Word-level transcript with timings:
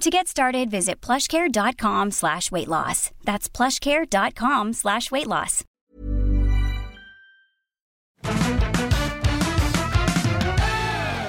To 0.00 0.10
get 0.10 0.28
started, 0.28 0.70
visit 0.70 1.00
plushcare.com 1.00 2.12
slash 2.12 2.52
weight 2.52 2.68
loss. 2.68 3.10
That's 3.24 3.48
plushcare.com 3.48 4.72
slash 4.74 5.10
weight 5.10 5.26
loss. 5.26 5.64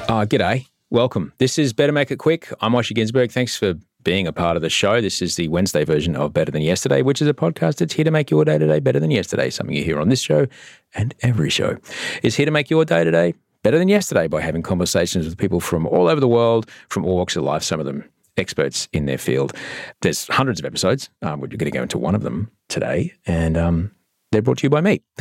Uh, 0.07 0.25
g'day. 0.25 0.67
Welcome. 0.91 1.33
This 1.39 1.57
is 1.57 1.73
Better 1.73 1.91
Make 1.91 2.11
It 2.11 2.17
Quick. 2.17 2.53
I'm 2.61 2.73
Osher 2.73 2.95
Günsberg. 2.95 3.31
Thanks 3.31 3.55
for 3.55 3.73
being 4.03 4.27
a 4.27 4.33
part 4.33 4.55
of 4.55 4.61
the 4.61 4.69
show. 4.69 5.01
This 5.01 5.21
is 5.21 5.35
the 5.35 5.47
Wednesday 5.47 5.83
version 5.83 6.15
of 6.15 6.33
Better 6.33 6.51
Than 6.51 6.61
Yesterday, 6.61 7.01
which 7.01 7.23
is 7.23 7.27
a 7.27 7.33
podcast 7.33 7.77
that's 7.77 7.93
here 7.93 8.05
to 8.05 8.11
make 8.11 8.29
your 8.29 8.45
day 8.45 8.59
today 8.59 8.79
better 8.79 8.99
than 8.99 9.09
yesterday. 9.09 9.49
Something 9.49 9.75
you 9.75 9.83
hear 9.83 9.99
on 9.99 10.09
this 10.09 10.21
show 10.21 10.45
and 10.93 11.15
every 11.21 11.49
show 11.49 11.77
is 12.21 12.35
here 12.35 12.45
to 12.45 12.51
make 12.51 12.69
your 12.69 12.85
day 12.85 13.03
today 13.03 13.33
better 13.63 13.79
than 13.79 13.87
yesterday 13.87 14.27
by 14.27 14.41
having 14.41 14.61
conversations 14.61 15.25
with 15.25 15.37
people 15.37 15.59
from 15.59 15.87
all 15.87 16.07
over 16.07 16.21
the 16.21 16.27
world, 16.27 16.69
from 16.89 17.03
all 17.03 17.15
walks 17.17 17.35
of 17.35 17.43
life, 17.43 17.63
some 17.63 17.79
of 17.79 17.87
them 17.87 18.03
experts 18.37 18.87
in 18.93 19.05
their 19.05 19.17
field. 19.17 19.53
There's 20.01 20.27
hundreds 20.27 20.59
of 20.59 20.65
episodes. 20.65 21.09
Um, 21.21 21.39
we're 21.39 21.47
going 21.47 21.59
to 21.59 21.71
go 21.71 21.81
into 21.81 21.97
one 21.97 22.15
of 22.15 22.23
them 22.23 22.51
today, 22.67 23.13
and 23.25 23.57
um, 23.57 23.91
they're 24.31 24.41
brought 24.41 24.59
to 24.59 24.63
you 24.63 24.69
by 24.69 24.81
me. 24.81 25.01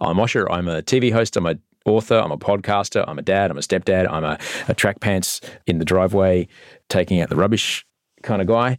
I'm 0.00 0.16
Osher. 0.16 0.46
I'm 0.50 0.68
a 0.68 0.82
TV 0.82 1.12
host. 1.12 1.36
I'm 1.36 1.46
a 1.46 1.56
author. 1.84 2.16
I'm 2.16 2.32
a 2.32 2.38
podcaster. 2.38 3.04
I'm 3.06 3.18
a 3.18 3.22
dad. 3.22 3.50
I'm 3.50 3.58
a 3.58 3.62
stepdad. 3.62 4.10
I'm 4.10 4.24
a, 4.24 4.38
a 4.68 4.74
track 4.74 5.00
pants 5.00 5.40
in 5.66 5.78
the 5.78 5.84
driveway, 5.84 6.48
taking 6.88 7.20
out 7.20 7.28
the 7.28 7.36
rubbish 7.36 7.86
kind 8.22 8.40
of 8.40 8.48
guy. 8.48 8.78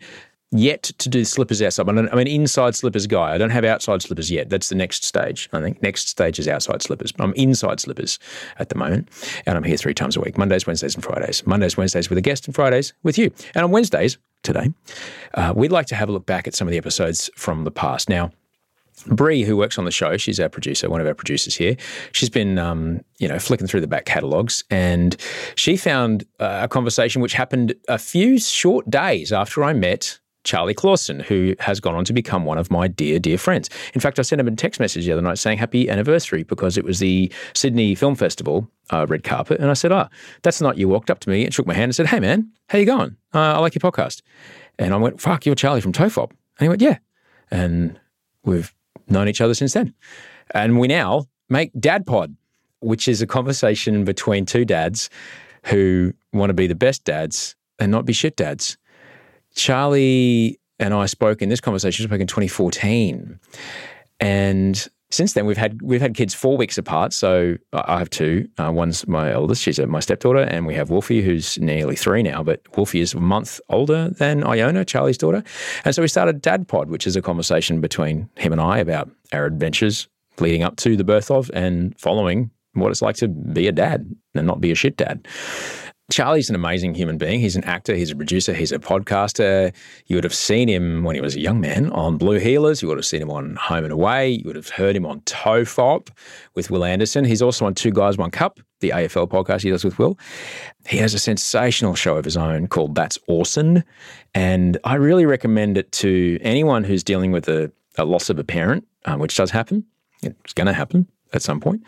Yet 0.51 0.83
to 0.83 1.09
do 1.09 1.25
slippers 1.25 1.61
outside. 1.61 1.89
I'm 1.89 1.97
an 1.97 2.27
inside 2.27 2.75
slippers 2.75 3.07
guy. 3.07 3.33
I 3.33 3.37
don't 3.37 3.49
have 3.49 3.65
outside 3.65 4.01
slippers 4.01 4.31
yet. 4.31 4.49
That's 4.49 4.69
the 4.69 4.75
next 4.75 5.03
stage. 5.03 5.49
I 5.51 5.59
think 5.59 5.81
next 5.81 6.07
stage 6.07 6.39
is 6.39 6.47
outside 6.47 6.81
slippers. 6.81 7.11
But 7.11 7.23
I'm 7.25 7.33
inside 7.33 7.79
slippers 7.79 8.19
at 8.59 8.69
the 8.69 8.75
moment, 8.75 9.09
and 9.45 9.57
I'm 9.57 9.63
here 9.63 9.75
three 9.75 9.93
times 9.93 10.15
a 10.15 10.21
week: 10.21 10.37
Mondays, 10.37 10.67
Wednesdays, 10.67 10.95
and 10.95 11.03
Fridays. 11.03 11.45
Mondays, 11.45 11.77
Wednesdays 11.77 12.09
with 12.09 12.17
a 12.17 12.21
guest, 12.21 12.45
and 12.45 12.55
Fridays 12.55 12.93
with 13.03 13.17
you. 13.17 13.31
And 13.53 13.65
on 13.65 13.71
Wednesdays 13.71 14.17
today, 14.43 14.71
uh, 15.33 15.51
we'd 15.55 15.71
like 15.71 15.87
to 15.87 15.95
have 15.95 16.09
a 16.09 16.11
look 16.11 16.25
back 16.25 16.47
at 16.47 16.53
some 16.53 16.67
of 16.67 16.71
the 16.71 16.77
episodes 16.77 17.29
from 17.35 17.63
the 17.63 17.71
past. 17.71 18.07
Now, 18.07 18.31
Bree, 19.07 19.43
who 19.43 19.57
works 19.57 19.77
on 19.77 19.85
the 19.85 19.91
show, 19.91 20.15
she's 20.15 20.39
our 20.39 20.47
producer, 20.47 20.89
one 20.89 21.01
of 21.01 21.07
our 21.07 21.13
producers 21.13 21.55
here. 21.55 21.75
She's 22.11 22.29
been, 22.29 22.57
um, 22.57 23.01
you 23.17 23.27
know, 23.27 23.39
flicking 23.39 23.67
through 23.67 23.81
the 23.81 23.87
back 23.87 24.05
catalogues, 24.05 24.63
and 24.69 25.17
she 25.55 25.75
found 25.75 26.23
uh, 26.39 26.59
a 26.61 26.67
conversation 26.67 27.21
which 27.21 27.33
happened 27.33 27.75
a 27.89 27.97
few 27.97 28.39
short 28.39 28.89
days 28.89 29.33
after 29.33 29.63
I 29.63 29.73
met 29.73 30.19
Charlie 30.45 30.73
Clausen, 30.73 31.19
who 31.19 31.55
has 31.59 31.79
gone 31.79 31.95
on 31.95 32.05
to 32.05 32.13
become 32.13 32.45
one 32.45 32.57
of 32.57 32.71
my 32.71 32.87
dear, 32.87 33.19
dear 33.19 33.37
friends. 33.37 33.69
In 33.93 33.99
fact, 33.99 34.19
I 34.19 34.21
sent 34.21 34.39
him 34.39 34.47
a 34.47 34.55
text 34.55 34.79
message 34.79 35.05
the 35.05 35.11
other 35.11 35.21
night 35.21 35.37
saying 35.37 35.57
happy 35.57 35.89
anniversary 35.89 36.43
because 36.43 36.77
it 36.77 36.85
was 36.85 36.99
the 36.99 37.31
Sydney 37.53 37.95
Film 37.95 38.15
Festival 38.15 38.69
uh, 38.91 39.05
red 39.09 39.23
carpet, 39.23 39.59
and 39.59 39.69
I 39.69 39.73
said, 39.73 39.91
"Ah, 39.91 40.07
that's 40.43 40.59
the 40.59 40.65
night 40.65 40.77
you 40.77 40.87
walked 40.87 41.09
up 41.09 41.19
to 41.21 41.29
me 41.29 41.43
and 41.43 41.53
shook 41.53 41.67
my 41.67 41.73
hand 41.73 41.85
and 41.85 41.95
said, 41.95 42.07
hey 42.07 42.19
man, 42.19 42.51
how 42.69 42.77
you 42.77 42.85
going? 42.85 43.17
Uh, 43.33 43.39
I 43.39 43.57
like 43.57 43.75
your 43.75 43.91
podcast." 43.91 44.21
And 44.77 44.93
I 44.93 44.97
went, 44.97 45.19
"Fuck, 45.19 45.45
you're 45.45 45.55
Charlie 45.55 45.81
from 45.81 45.91
Tofop," 45.91 46.29
and 46.29 46.59
he 46.59 46.69
went, 46.69 46.81
"Yeah," 46.81 46.99
and 47.51 47.99
we've 48.43 48.73
known 49.09 49.27
each 49.27 49.41
other 49.41 49.53
since 49.53 49.73
then. 49.73 49.93
And 50.51 50.79
we 50.79 50.87
now 50.87 51.25
make 51.49 51.71
Dad 51.79 52.05
Pod, 52.05 52.35
which 52.79 53.07
is 53.07 53.21
a 53.21 53.27
conversation 53.27 54.03
between 54.03 54.45
two 54.45 54.65
dads 54.65 55.09
who 55.65 56.13
want 56.33 56.51
to 56.51 56.53
be 56.53 56.67
the 56.67 56.75
best 56.75 57.03
dads 57.03 57.55
and 57.79 57.91
not 57.91 58.05
be 58.05 58.13
shit 58.13 58.35
dads. 58.35 58.77
Charlie 59.55 60.59
and 60.79 60.93
I 60.93 61.05
spoke 61.05 61.41
in 61.41 61.49
this 61.49 61.61
conversation, 61.61 62.05
spoke 62.05 62.19
in 62.19 62.27
2014. 62.27 63.39
And 64.19 64.87
since 65.11 65.33
then, 65.33 65.45
we've 65.45 65.57
had 65.57 65.81
we've 65.81 66.01
had 66.01 66.13
kids 66.15 66.33
four 66.33 66.57
weeks 66.57 66.77
apart. 66.77 67.13
So 67.13 67.55
I 67.73 67.99
have 67.99 68.09
two. 68.09 68.49
Uh, 68.57 68.71
one's 68.71 69.07
my 69.07 69.31
eldest; 69.31 69.61
she's 69.61 69.79
my 69.79 69.99
stepdaughter, 69.99 70.39
and 70.39 70.65
we 70.65 70.73
have 70.73 70.89
Wolfie, 70.89 71.21
who's 71.21 71.57
nearly 71.59 71.95
three 71.95 72.23
now. 72.23 72.43
But 72.43 72.61
Wolfie 72.75 73.01
is 73.01 73.13
a 73.13 73.19
month 73.19 73.61
older 73.69 74.09
than 74.09 74.43
Iona, 74.43 74.83
Charlie's 74.83 75.17
daughter. 75.17 75.43
And 75.85 75.95
so 75.95 76.01
we 76.01 76.07
started 76.07 76.41
Dad 76.41 76.67
Pod, 76.67 76.89
which 76.89 77.07
is 77.07 77.15
a 77.15 77.21
conversation 77.21 77.81
between 77.81 78.29
him 78.35 78.51
and 78.51 78.59
I 78.59 78.79
about 78.79 79.09
our 79.31 79.45
adventures 79.45 80.07
leading 80.39 80.63
up 80.63 80.75
to 80.77 80.97
the 80.97 81.03
birth 81.03 81.31
of 81.31 81.49
and 81.53 81.97
following 81.97 82.51
what 82.73 82.91
it's 82.91 83.01
like 83.01 83.15
to 83.17 83.29
be 83.29 83.67
a 83.67 83.71
dad 83.71 84.13
and 84.33 84.45
not 84.45 84.59
be 84.59 84.71
a 84.71 84.75
shit 84.75 84.97
dad. 84.97 85.25
Charlie's 86.11 86.49
an 86.49 86.55
amazing 86.55 86.93
human 86.93 87.17
being. 87.17 87.39
He's 87.39 87.55
an 87.55 87.63
actor, 87.63 87.95
he's 87.95 88.11
a 88.11 88.15
producer, 88.15 88.53
he's 88.53 88.71
a 88.71 88.77
podcaster. 88.77 89.73
You 90.05 90.15
would 90.17 90.23
have 90.23 90.35
seen 90.35 90.67
him 90.67 91.03
when 91.03 91.15
he 91.15 91.21
was 91.21 91.35
a 91.35 91.39
young 91.39 91.59
man 91.59 91.89
on 91.91 92.17
Blue 92.17 92.39
Heelers. 92.39 92.83
You 92.83 92.87
would 92.89 92.97
have 92.97 93.05
seen 93.05 93.23
him 93.23 93.31
on 93.31 93.55
Home 93.55 93.83
and 93.83 93.91
Away. 93.91 94.29
You 94.29 94.43
would 94.45 94.55
have 94.55 94.69
heard 94.69 94.95
him 94.95 95.05
on 95.05 95.21
Tofop 95.21 96.09
with 96.53 96.69
Wil 96.69 96.85
Anderson. 96.85 97.25
He's 97.25 97.41
also 97.41 97.65
on 97.65 97.73
Two 97.73 97.89
Guys, 97.89 98.19
One 98.19 98.29
Cup, 98.29 98.59
the 98.81 98.91
AFL 98.91 99.27
podcast 99.27 99.63
he 99.63 99.71
does 99.71 99.83
with 99.83 99.97
Wil. 99.97 100.17
He 100.87 100.97
has 100.97 101.15
a 101.15 101.19
sensational 101.19 101.95
show 101.95 102.17
of 102.17 102.25
his 102.25 102.37
own 102.37 102.67
called 102.67 102.93
That's 102.93 103.17
Awesome. 103.27 103.81
And 104.35 104.77
I 104.83 104.95
really 104.95 105.25
recommend 105.25 105.75
it 105.75 105.91
to 105.93 106.37
anyone 106.41 106.83
who's 106.83 107.03
dealing 107.03 107.31
with 107.31 107.49
a, 107.49 107.71
a 107.97 108.05
loss 108.05 108.29
of 108.29 108.37
a 108.37 108.43
parent, 108.43 108.87
um, 109.05 109.19
which 109.19 109.35
does 109.35 109.49
happen. 109.49 109.83
It's 110.21 110.53
going 110.53 110.67
to 110.67 110.73
happen 110.73 111.07
at 111.33 111.41
some 111.41 111.59
point. 111.59 111.81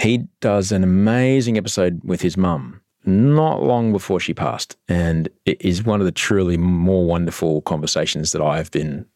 He 0.00 0.24
does 0.40 0.72
an 0.72 0.82
amazing 0.82 1.56
episode 1.56 2.00
with 2.02 2.20
his 2.20 2.36
mum 2.36 2.81
not 3.04 3.62
long 3.62 3.92
before 3.92 4.20
she 4.20 4.34
passed. 4.34 4.76
And 4.88 5.28
it 5.44 5.60
is 5.60 5.84
one 5.84 6.00
of 6.00 6.06
the 6.06 6.12
truly 6.12 6.56
more 6.56 7.04
wonderful 7.04 7.62
conversations 7.62 8.32
that 8.32 8.42
I've 8.42 8.70
been 8.70 9.06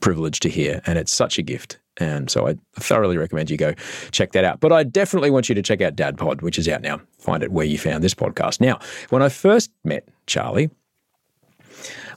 privileged 0.00 0.42
to 0.42 0.48
hear. 0.48 0.80
And 0.86 0.98
it's 0.98 1.12
such 1.12 1.38
a 1.38 1.42
gift. 1.42 1.78
And 1.98 2.30
so 2.30 2.46
I 2.46 2.56
thoroughly 2.74 3.16
recommend 3.16 3.50
you 3.50 3.56
go 3.56 3.74
check 4.10 4.32
that 4.32 4.44
out. 4.44 4.60
But 4.60 4.72
I 4.72 4.82
definitely 4.82 5.30
want 5.30 5.48
you 5.48 5.54
to 5.54 5.62
check 5.62 5.80
out 5.80 5.96
Dad 5.96 6.18
Pod, 6.18 6.42
which 6.42 6.58
is 6.58 6.68
out 6.68 6.82
now. 6.82 7.00
Find 7.18 7.42
it 7.42 7.52
where 7.52 7.66
you 7.66 7.78
found 7.78 8.04
this 8.04 8.14
podcast. 8.14 8.60
Now, 8.60 8.78
when 9.08 9.22
I 9.22 9.28
first 9.28 9.70
met 9.84 10.06
Charlie, 10.26 10.70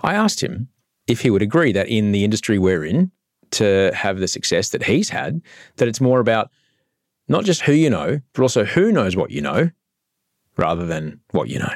I 0.01 0.13
asked 0.13 0.41
him 0.41 0.67
if 1.07 1.21
he 1.21 1.29
would 1.29 1.41
agree 1.41 1.71
that 1.71 1.87
in 1.87 2.11
the 2.11 2.23
industry 2.23 2.59
we're 2.59 2.83
in, 2.83 3.11
to 3.51 3.91
have 3.95 4.19
the 4.19 4.27
success 4.27 4.69
that 4.69 4.83
he's 4.83 5.09
had, 5.09 5.41
that 5.77 5.87
it's 5.87 6.01
more 6.01 6.19
about 6.19 6.51
not 7.27 7.45
just 7.45 7.61
who 7.61 7.73
you 7.73 7.89
know, 7.89 8.19
but 8.33 8.41
also 8.41 8.63
who 8.63 8.91
knows 8.91 9.15
what 9.15 9.31
you 9.31 9.41
know 9.41 9.71
rather 10.59 10.85
than 10.85 11.19
what 11.31 11.49
you 11.49 11.59
know. 11.59 11.73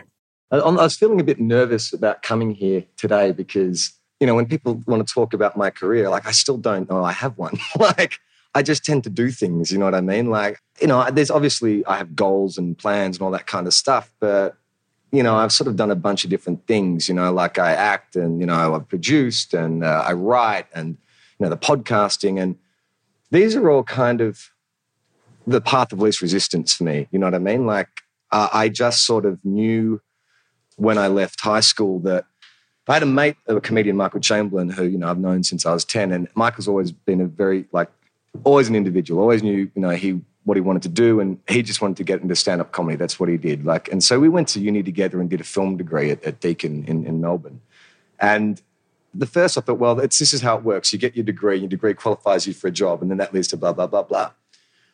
I, 0.51 0.59
was 0.59 0.95
feeling 0.95 1.19
a 1.19 1.23
bit 1.23 1.39
nervous 1.39 1.93
about 1.93 2.21
coming 2.21 2.53
here 2.53 2.85
today 2.97 3.31
because, 3.31 3.91
you 4.19 4.27
know, 4.27 4.35
when 4.35 4.45
people 4.45 4.83
want 4.85 5.05
to 5.07 5.11
talk 5.11 5.33
about 5.33 5.57
my 5.57 5.71
career, 5.71 6.09
like 6.09 6.27
I 6.27 6.31
still 6.31 6.57
don't 6.57 6.87
know 6.89 7.03
I 7.03 7.11
have 7.11 7.37
one. 7.37 7.57
like, 7.79 8.19
I 8.53 8.61
just 8.61 8.85
tend 8.85 9.03
to 9.05 9.09
do 9.09 9.31
things, 9.31 9.71
you 9.71 9.79
know 9.79 9.85
what 9.85 9.95
I 9.95 10.01
mean? 10.01 10.29
Like, 10.29 10.59
you 10.79 10.85
know, 10.85 11.09
there's 11.09 11.31
obviously 11.31 11.83
I 11.87 11.97
have 11.97 12.15
goals 12.15 12.59
and 12.59 12.77
plans 12.77 13.17
and 13.17 13.23
all 13.23 13.31
that 13.31 13.47
kind 13.47 13.65
of 13.65 13.73
stuff, 13.73 14.13
but 14.19 14.57
you 15.13 15.21
know, 15.21 15.35
I've 15.35 15.51
sort 15.51 15.67
of 15.67 15.75
done 15.75 15.91
a 15.91 15.95
bunch 15.95 16.23
of 16.23 16.31
different 16.31 16.65
things, 16.65 17.07
you 17.07 17.13
know, 17.13 17.31
like 17.31 17.59
I 17.59 17.73
act 17.73 18.15
and, 18.15 18.39
you 18.39 18.47
know, 18.47 18.75
I've 18.75 18.87
produced 18.89 19.53
and 19.53 19.83
uh, 19.83 20.03
I 20.05 20.13
write 20.13 20.65
and, 20.73 20.97
you 21.39 21.45
know, 21.45 21.49
the 21.49 21.57
podcasting. 21.57 22.41
And 22.41 22.57
these 23.29 23.55
are 23.55 23.69
all 23.69 23.83
kind 23.83 24.21
of 24.21 24.49
the 25.45 25.61
path 25.61 25.93
of 25.93 26.01
least 26.01 26.23
resistance 26.23 26.73
for 26.73 26.83
me. 26.85 27.07
You 27.11 27.19
know 27.19 27.27
what 27.27 27.35
I 27.35 27.39
mean? 27.39 27.67
Like, 27.67 27.89
uh, 28.33 28.49
I 28.51 28.67
just 28.67 29.05
sort 29.05 29.25
of 29.25 29.39
knew 29.45 30.01
when 30.75 30.97
I 30.97 31.07
left 31.07 31.39
high 31.39 31.59
school 31.59 31.99
that 31.99 32.25
I 32.87 32.95
had 32.95 33.03
a 33.03 33.05
mate, 33.05 33.37
a 33.47 33.61
comedian, 33.61 33.95
Michael 33.95 34.19
Chamberlain, 34.19 34.69
who, 34.71 34.85
you 34.85 34.97
know, 34.97 35.07
I've 35.07 35.19
known 35.19 35.43
since 35.43 35.65
I 35.67 35.71
was 35.71 35.85
10. 35.85 36.11
And 36.11 36.27
Michael's 36.33 36.67
always 36.67 36.91
been 36.91 37.21
a 37.21 37.25
very, 37.25 37.65
like, 37.71 37.89
always 38.43 38.67
an 38.67 38.75
individual, 38.75 39.21
always 39.21 39.43
knew, 39.43 39.71
you 39.75 39.81
know, 39.81 39.91
he, 39.91 40.19
what 40.45 40.57
he 40.57 40.61
wanted 40.61 40.81
to 40.81 40.89
do. 40.89 41.19
And 41.19 41.39
he 41.47 41.61
just 41.61 41.79
wanted 41.79 41.97
to 41.97 42.03
get 42.03 42.21
into 42.21 42.35
stand 42.35 42.59
up 42.59 42.71
comedy. 42.71 42.97
That's 42.97 43.19
what 43.19 43.29
he 43.29 43.37
did. 43.37 43.65
Like, 43.65 43.87
and 43.91 44.03
so 44.03 44.19
we 44.19 44.29
went 44.29 44.47
to 44.49 44.59
uni 44.59 44.81
together 44.81 45.21
and 45.21 45.29
did 45.29 45.39
a 45.39 45.45
film 45.45 45.77
degree 45.77 46.09
at, 46.09 46.23
at 46.23 46.39
Deakin 46.39 46.83
in, 46.85 47.05
in 47.05 47.21
Melbourne. 47.21 47.61
And 48.19 48.59
the 49.13 49.27
first 49.27 49.59
I 49.59 49.61
thought, 49.61 49.77
well, 49.77 49.93
this 49.93 50.33
is 50.33 50.41
how 50.41 50.57
it 50.57 50.63
works. 50.63 50.91
You 50.91 50.97
get 50.97 51.15
your 51.15 51.23
degree, 51.23 51.59
your 51.59 51.69
degree 51.69 51.93
qualifies 51.93 52.47
you 52.47 52.53
for 52.55 52.67
a 52.67 52.71
job, 52.71 53.03
and 53.03 53.11
then 53.11 53.19
that 53.19 53.31
leads 53.31 53.47
to 53.49 53.57
blah, 53.57 53.73
blah, 53.73 53.85
blah, 53.85 54.01
blah. 54.01 54.31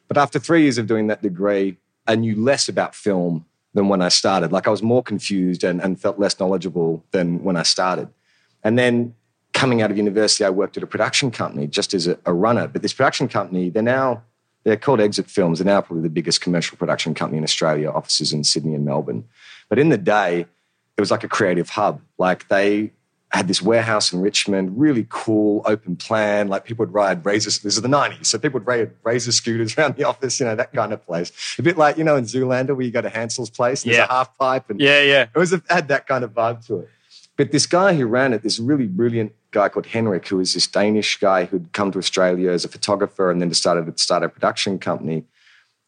But 0.10 0.18
after 0.18 0.40
three 0.40 0.64
years 0.64 0.78
of 0.78 0.88
doing 0.88 1.08
that 1.08 1.22
degree, 1.22 1.78
I 2.10 2.16
knew 2.16 2.36
less 2.36 2.68
about 2.68 2.96
film 2.96 3.46
than 3.76 3.88
when 3.88 4.02
I 4.02 4.10
started. 4.10 4.52
Like 4.52 4.68
I 4.68 4.72
was 4.72 4.82
more 4.82 5.04
confused 5.04 5.64
and, 5.64 5.80
and 5.80 6.02
felt 6.02 6.18
less 6.18 6.40
knowledgeable 6.40 7.06
than 7.12 7.44
when 7.44 7.56
I 7.56 7.62
started. 7.62 8.10
And 8.64 8.80
then 8.80 9.14
coming 9.54 9.84
out 9.84 9.92
of 9.92 9.98
university, 9.98 10.44
I 10.44 10.50
worked 10.50 10.76
at 10.76 10.82
a 10.82 10.88
production 10.88 11.30
company 11.30 11.68
just 11.68 11.94
as 11.94 12.08
a, 12.08 12.18
a 12.26 12.34
runner. 12.34 12.68
But 12.68 12.82
this 12.82 12.94
production 12.94 13.28
company, 13.28 13.70
they're 13.70 13.84
now, 13.84 14.24
they're 14.64 14.76
called 14.76 15.00
Exit 15.00 15.30
Films. 15.30 15.60
They're 15.60 15.66
now 15.68 15.82
probably 15.82 16.02
the 16.02 16.10
biggest 16.10 16.42
commercial 16.42 16.78
production 16.78 17.14
company 17.14 17.38
in 17.38 17.44
Australia, 17.44 17.92
offices 17.92 18.34
in 18.34 18.44
Sydney 18.44 18.74
and 18.74 18.84
Melbourne. 18.84 19.26
But 19.70 19.78
in 19.78 19.90
the 19.90 19.98
day, 19.98 20.48
it 20.98 21.02
was 21.02 21.12
like 21.12 21.24
a 21.24 21.30
creative 21.30 21.70
hub. 21.70 22.02
Like 22.18 22.48
they 22.48 22.92
had 23.32 23.48
this 23.48 23.62
warehouse 23.62 24.12
in 24.12 24.22
Richmond, 24.22 24.80
really 24.80 25.06
cool, 25.10 25.62
open 25.66 25.96
plan. 25.96 26.48
Like 26.48 26.66
people 26.66 26.84
would 26.84 26.94
ride 26.94 27.24
razor, 27.24 27.50
this 27.52 27.76
is 27.76 27.82
the 27.82 27.88
90s. 27.88 28.26
So 28.26 28.40
people 28.40 28.60
would 28.60 28.68
ride 28.68 28.92
razor 29.04 29.32
scooters 29.32 29.76
around 29.78 29.96
the 29.98 30.04
office, 30.04 30.40
you 30.40 30.46
know, 30.48 30.56
that 30.56 30.74
kind 30.74 30.92
of 30.94 31.06
place. 31.06 31.32
A 31.60 31.62
bit 31.62 31.78
like, 31.78 31.98
you 31.98 32.04
know, 32.04 32.16
in 32.16 32.24
Zoolander 32.26 32.76
where 32.76 32.82
you 32.86 32.92
go 32.92 33.02
to 33.02 33.10
Hansel's 33.10 33.50
place 33.52 33.84
and 33.84 33.92
Yeah. 33.92 34.00
there's 34.00 34.10
a 34.10 34.14
half 34.14 34.38
pipe. 34.38 34.70
And 34.70 34.82
Yeah, 34.82 35.02
yeah. 35.02 35.28
it 35.34 35.38
was 35.38 35.54
a, 35.54 35.62
had 35.70 35.88
that 35.90 36.08
kind 36.08 36.24
of 36.24 36.34
vibe 36.34 36.66
to 36.68 36.80
it. 36.80 36.90
But 37.38 37.52
this 37.52 37.68
guy 37.68 37.94
who 37.94 38.06
ran 38.08 38.34
it, 38.34 38.42
this 38.42 38.60
really 38.60 38.88
brilliant 38.88 39.34
guy 39.52 39.70
called 39.70 39.86
Henrik, 39.86 40.28
who 40.28 40.38
was 40.38 40.54
this 40.56 40.68
Danish 40.68 41.20
guy 41.20 41.46
who'd 41.46 41.72
come 41.72 41.92
to 41.92 42.00
Australia 42.00 42.52
as 42.52 42.66
a 42.66 42.68
photographer 42.68 43.30
and 43.32 43.40
then 43.42 43.48
decided 43.50 43.86
to 43.86 44.02
start 44.04 44.24
a 44.24 44.30
production 44.30 44.78
company. 44.80 45.24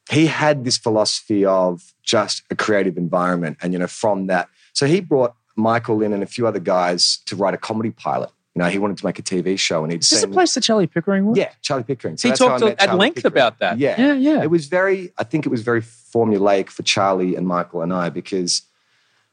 He 0.10 0.28
had 0.28 0.64
this 0.64 0.78
philosophy 0.78 1.44
of 1.46 1.94
just 2.04 2.44
a 2.52 2.56
creative 2.56 2.98
environment. 2.98 3.58
And, 3.62 3.74
you 3.74 3.80
know, 3.80 3.88
from 3.88 4.28
that, 4.28 4.48
so 4.74 4.86
he 4.86 5.00
brought 5.02 5.36
Michael 5.56 6.02
in 6.02 6.14
and 6.14 6.24
a 6.24 6.26
few 6.28 6.48
other 6.48 6.60
guys 6.60 7.18
to 7.26 7.36
write 7.36 7.54
a 7.54 7.58
comedy 7.58 7.92
pilot. 7.92 8.30
You 8.56 8.62
know, 8.62 8.68
he 8.70 8.80
wanted 8.80 8.98
to 8.98 9.06
make 9.06 9.18
a 9.18 9.22
TV 9.22 9.58
show 9.58 9.84
and 9.84 9.92
he'd 9.94 10.02
Is 10.02 10.10
this 10.10 10.22
seen- 10.22 10.32
place 10.34 10.54
that 10.56 10.62
Charlie 10.62 10.88
Pickering 10.88 11.26
was? 11.26 11.38
yeah, 11.38 11.52
Charlie 11.62 11.84
Pickering. 11.84 12.18
He 12.22 12.28
how 12.30 12.34
I 12.34 12.38
talked 12.38 12.64
at 12.64 12.80
Charlie 12.80 13.00
length 13.00 13.16
Pickering. 13.16 13.34
about 13.34 13.60
that. 13.60 13.78
Yeah. 13.80 13.96
Yeah, 13.98 14.14
yeah. 14.14 14.44
It 14.44 14.50
was 14.50 14.66
very, 14.66 15.14
I 15.18 15.24
think 15.24 15.46
it 15.46 15.50
was 15.50 15.62
very 15.62 15.82
formulaic 15.82 16.70
for 16.70 16.84
Charlie 16.84 17.36
and 17.38 17.48
Michael 17.48 17.82
and 17.82 17.94
I 17.94 18.10
because 18.10 18.64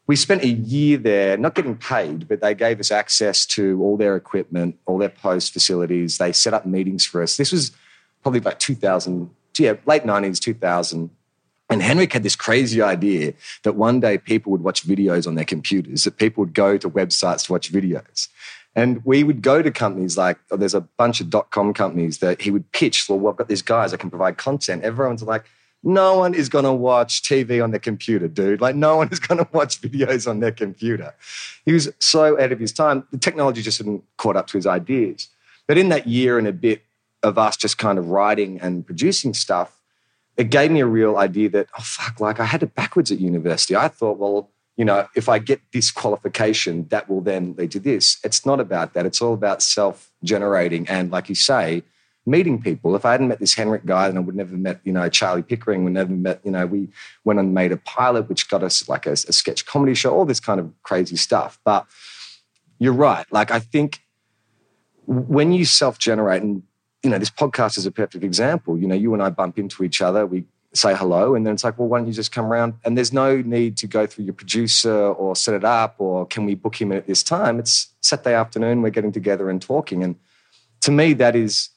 we 0.07 0.15
spent 0.17 0.43
a 0.45 0.49
year 0.49 0.99
there, 0.99 1.37
not 1.37 1.55
getting 1.57 1.77
paid, 1.77 2.29
but 2.29 2.41
they 2.41 2.55
gave 2.55 2.79
us 2.81 2.91
access 2.93 3.45
to 3.47 3.83
all 3.83 3.97
their 3.97 4.15
equipment, 4.17 4.79
all 4.87 4.99
their 4.99 5.09
post 5.09 5.53
facilities. 5.53 6.19
They 6.19 6.33
set 6.33 6.55
up 6.55 6.65
meetings 6.65 7.05
for 7.05 7.21
us. 7.23 7.37
This 7.37 7.51
was 7.53 7.73
probably 8.23 8.41
like 8.41 8.59
2000, 8.61 9.31
yeah, 9.59 9.75
late 9.85 10.05
90s, 10.05 10.39
2000. 10.39 11.11
And 11.71 11.83
Henrik 11.83 12.13
had 12.13 12.23
this 12.23 12.37
crazy 12.37 12.81
idea 12.81 13.35
that 13.63 13.75
one 13.75 14.01
day 14.01 14.17
people 14.17 14.51
would 14.53 14.63
watch 14.63 14.87
videos 14.87 15.27
on 15.27 15.35
their 15.35 15.45
computers, 15.45 16.05
that 16.05 16.17
people 16.17 16.43
would 16.43 16.55
go 16.55 16.79
to 16.79 16.89
websites 16.89 17.47
to 17.47 17.53
watch 17.53 17.71
videos. 17.71 18.29
And 18.75 19.05
we 19.05 19.25
would 19.25 19.43
go 19.43 19.61
to 19.61 19.71
companies 19.71 20.17
like, 20.17 20.39
oh, 20.51 20.57
there's 20.57 20.75
a 20.75 20.81
bunch 20.81 21.21
of 21.21 21.31
dot 21.31 21.51
com 21.51 21.75
companies 21.75 22.19
that 22.19 22.41
he 22.41 22.51
would 22.51 22.71
pitch. 22.73 23.09
Well, 23.09 23.29
I've 23.29 23.37
got 23.37 23.49
these 23.49 23.63
guys 23.63 23.91
that 23.91 23.99
can 23.99 24.09
provide 24.09 24.39
content. 24.39 24.85
Everyone's 24.85 25.23
like, 25.23 25.45
no 25.83 26.19
one 26.19 26.35
is 26.35 26.49
going 26.49 26.65
to 26.65 26.73
watch 26.73 27.23
TV 27.23 27.63
on 27.63 27.71
their 27.71 27.81
computer, 27.81 28.29
dude. 28.29 28.61
Like, 28.61 28.75
no 28.75 28.97
one 28.97 29.09
is 29.11 29.21
going 29.21 29.39
to 29.45 29.49
watch 29.53 29.81
videos 29.81 30.29
on 30.29 30.41
their 30.41 30.53
computer. 30.53 31.15
He 31.65 31.73
was 31.73 31.93
so 31.99 32.37
ahead 32.37 32.53
of 32.53 32.61
his 32.61 32.73
time. 32.73 33.07
The 33.11 33.19
technology 33.19 33.63
just 33.63 33.79
hadn't 33.79 34.05
caught 34.17 34.37
up 34.37 34.47
to 34.49 34.59
his 34.59 34.67
ideas. 34.67 35.29
But 35.67 35.79
in 35.79 35.89
that 35.91 36.07
year 36.07 36.39
and 36.39 36.47
a 36.47 36.53
bit 36.53 36.83
of 37.23 37.37
us 37.37 37.57
just 37.57 37.79
kind 37.79 37.99
of 37.99 38.09
writing 38.11 38.61
and 38.61 38.87
producing 38.87 39.35
stuff, 39.35 39.78
it 40.39 40.51
gave 40.51 40.71
me 40.71 40.81
a 40.81 40.87
real 40.87 41.17
idea 41.17 41.51
that, 41.51 41.69
oh, 41.77 41.83
fuck, 41.83 42.21
like 42.21 42.39
I 42.39 42.45
had 42.45 42.63
it 42.63 42.75
backwards 42.77 43.11
at 43.11 43.19
university. 43.19 43.75
I 43.75 43.89
thought, 43.89 44.19
well, 44.19 44.51
you 44.77 44.85
know, 44.85 45.09
if 45.17 45.29
I 45.29 45.41
get 45.41 45.61
this 45.73 45.91
qualification, 45.91 46.87
that 46.89 47.11
will 47.11 47.21
then 47.21 47.57
lead 47.59 47.73
to 47.73 47.81
this. 47.81 48.19
It's 48.23 48.47
not 48.47 48.61
about 48.61 48.95
that. 48.95 49.05
It's 49.05 49.21
all 49.21 49.35
about 49.35 49.61
self 49.61 50.13
generating 50.23 50.89
and, 50.89 51.11
like 51.11 51.29
you 51.29 51.35
say, 51.35 51.83
meeting 52.25 52.63
people. 52.63 52.95
If 52.95 53.05
I 53.05 53.11
hadn't 53.11 53.27
met 53.27 53.41
this 53.41 53.55
Henrik 53.55 53.85
guy, 53.85 54.07
then 54.07 54.17
I 54.17 54.21
would 54.21 54.37
never 54.37 54.57
met, 54.57 54.81
you 54.85 54.93
know, 54.93 55.09
Charlie 55.09 55.43
Pickering. 55.43 55.85
We 55.85 55.91
never 55.91 56.13
met, 56.13 56.41
you 56.45 56.53
know, 56.53 56.67
we 56.67 56.89
went 57.25 57.41
and 57.41 57.53
made 57.53 57.73
a 57.73 57.77
pilot, 57.77 58.29
which 58.29 58.49
got 58.49 58.63
us 58.63 58.89
like 58.89 59.07
a, 59.07 59.13
a 59.13 59.33
sketch 59.33 59.67
comedy 59.67 59.95
show, 59.95 60.15
all 60.15 60.25
this 60.25 60.39
kind 60.39 60.61
of 60.61 60.73
crazy 60.85 61.17
stuff. 61.17 61.59
But 61.65 61.85
you're 62.79 62.93
right. 62.93 63.27
Like, 63.33 63.51
I 63.51 63.59
think 63.59 63.99
when 65.07 65.51
you 65.51 65.65
self 65.65 65.99
generate, 65.99 66.43
and, 66.43 66.63
you 67.03 67.11
know, 67.11 67.19
this 67.19 67.31
podcast 67.31 67.79
is 67.79 67.87
a 67.87 67.91
perfect 67.91 68.25
example. 68.25 68.79
You 68.79 68.87
know, 68.87 68.95
you 68.95 69.15
and 69.15 69.23
I 69.23 69.31
bump 69.31 69.59
into 69.59 69.85
each 69.85 70.03
other, 70.03 70.27
we 70.27 70.45
say 70.75 70.95
hello, 70.95 71.35
and 71.35 71.47
then 71.47 71.55
it's 71.55 71.65
like, 71.65 71.79
well, 71.79 71.89
why 71.89 71.99
don't 71.99 72.07
you 72.07 72.13
just 72.13 72.33
come 72.33 72.47
around? 72.47 72.75
And 72.85 72.97
there's 72.97 73.13
no 73.13 73.41
need 73.41 73.77
to 73.79 73.87
go 73.87 74.07
through 74.07 74.25
your 74.25 74.35
producer 74.35 74.93
or 74.93 75.35
set 75.35 75.55
it 75.55 75.65
up 75.65 75.97
or 75.99 76.27
can 76.27 76.45
we 76.45 76.55
book 76.55 76.81
him 76.81 76.93
at 76.93 77.07
this 77.07 77.23
time? 77.23 77.59
It's 77.59 77.95
Saturday 78.01 78.35
afternoon, 78.35 78.83
we're 78.83 78.91
getting 78.91 79.13
together 79.13 79.49
and 79.49 79.63
talking. 79.63 80.03
And 80.03 80.17
to 80.83 80.91
me, 80.91 81.15
that 81.15 81.35
is, 81.35 81.71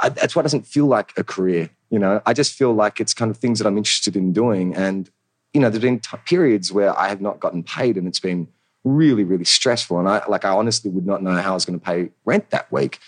that's 0.00 0.34
what 0.34 0.42
doesn't 0.42 0.66
feel 0.66 0.86
like 0.86 1.12
a 1.16 1.24
career. 1.24 1.70
You 1.90 1.98
know, 1.98 2.22
I 2.24 2.32
just 2.32 2.54
feel 2.54 2.72
like 2.72 3.00
it's 3.00 3.14
kind 3.14 3.30
of 3.30 3.36
things 3.36 3.58
that 3.58 3.66
I'm 3.66 3.78
interested 3.78 4.16
in 4.16 4.32
doing. 4.32 4.74
And, 4.74 5.10
you 5.52 5.60
know, 5.60 5.70
there's 5.70 5.82
been 5.82 6.00
t- 6.00 6.16
periods 6.24 6.72
where 6.72 6.98
I 6.98 7.08
have 7.08 7.20
not 7.20 7.40
gotten 7.40 7.62
paid 7.62 7.96
and 7.96 8.06
it's 8.06 8.20
been 8.20 8.48
really, 8.84 9.24
really 9.24 9.44
stressful. 9.44 9.98
And 9.98 10.08
I, 10.08 10.22
like, 10.28 10.44
I 10.44 10.50
honestly 10.50 10.90
would 10.90 11.06
not 11.06 11.22
know 11.22 11.32
how 11.32 11.52
I 11.52 11.54
was 11.54 11.64
going 11.64 11.78
to 11.78 11.84
pay 11.84 12.10
rent 12.24 12.50
that 12.50 12.70
week. 12.70 12.98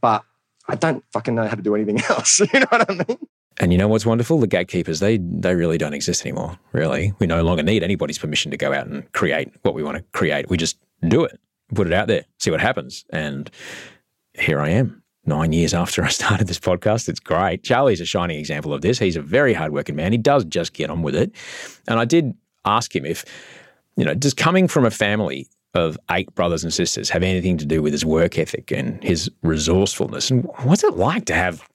But 0.00 0.24
I 0.70 0.76
don't 0.76 1.04
fucking 1.12 1.34
know 1.34 1.46
how 1.46 1.56
to 1.56 1.62
do 1.62 1.74
anything 1.74 2.00
else. 2.08 2.40
you 2.40 2.48
know 2.54 2.66
what 2.70 2.90
I 2.90 2.94
mean? 2.94 3.18
And 3.58 3.72
you 3.72 3.78
know 3.78 3.88
what's 3.88 4.06
wonderful? 4.06 4.38
The 4.38 4.46
gatekeepers, 4.46 5.00
they 5.00 5.18
they 5.18 5.54
really 5.54 5.76
don't 5.76 5.92
exist 5.92 6.24
anymore, 6.24 6.58
really. 6.72 7.12
We 7.18 7.26
no 7.26 7.42
longer 7.42 7.62
need 7.62 7.82
anybody's 7.82 8.18
permission 8.18 8.50
to 8.52 8.56
go 8.56 8.72
out 8.72 8.86
and 8.86 9.10
create 9.12 9.50
what 9.62 9.74
we 9.74 9.82
want 9.82 9.98
to 9.98 10.04
create. 10.12 10.48
We 10.48 10.56
just 10.56 10.78
do 11.06 11.24
it, 11.24 11.38
put 11.74 11.86
it 11.86 11.92
out 11.92 12.08
there, 12.08 12.24
see 12.38 12.50
what 12.50 12.60
happens. 12.60 13.04
And 13.10 13.50
here 14.34 14.60
I 14.60 14.70
am, 14.70 15.02
nine 15.26 15.52
years 15.52 15.74
after 15.74 16.02
I 16.04 16.08
started 16.08 16.46
this 16.46 16.60
podcast. 16.60 17.08
It's 17.08 17.20
great. 17.20 17.62
Charlie's 17.62 18.00
a 18.00 18.06
shining 18.06 18.38
example 18.38 18.72
of 18.72 18.80
this. 18.80 18.98
He's 18.98 19.16
a 19.16 19.22
very 19.22 19.52
hardworking 19.52 19.96
man. 19.96 20.12
He 20.12 20.18
does 20.18 20.44
just 20.44 20.72
get 20.72 20.88
on 20.88 21.02
with 21.02 21.14
it. 21.14 21.32
And 21.88 21.98
I 21.98 22.04
did 22.04 22.32
ask 22.64 22.94
him 22.94 23.04
if, 23.04 23.24
you 23.96 24.04
know, 24.04 24.14
does 24.14 24.32
coming 24.32 24.68
from 24.68 24.86
a 24.86 24.90
family 24.90 25.48
of 25.74 25.98
eight 26.10 26.34
brothers 26.34 26.64
and 26.64 26.72
sisters 26.72 27.10
have 27.10 27.22
anything 27.22 27.56
to 27.58 27.66
do 27.66 27.82
with 27.82 27.92
his 27.92 28.04
work 28.04 28.38
ethic 28.38 28.70
and 28.70 29.02
his 29.02 29.30
resourcefulness? 29.42 30.30
And 30.30 30.44
what's 30.62 30.84
it 30.84 30.96
like 30.96 31.26
to 31.26 31.34
have 31.34 31.68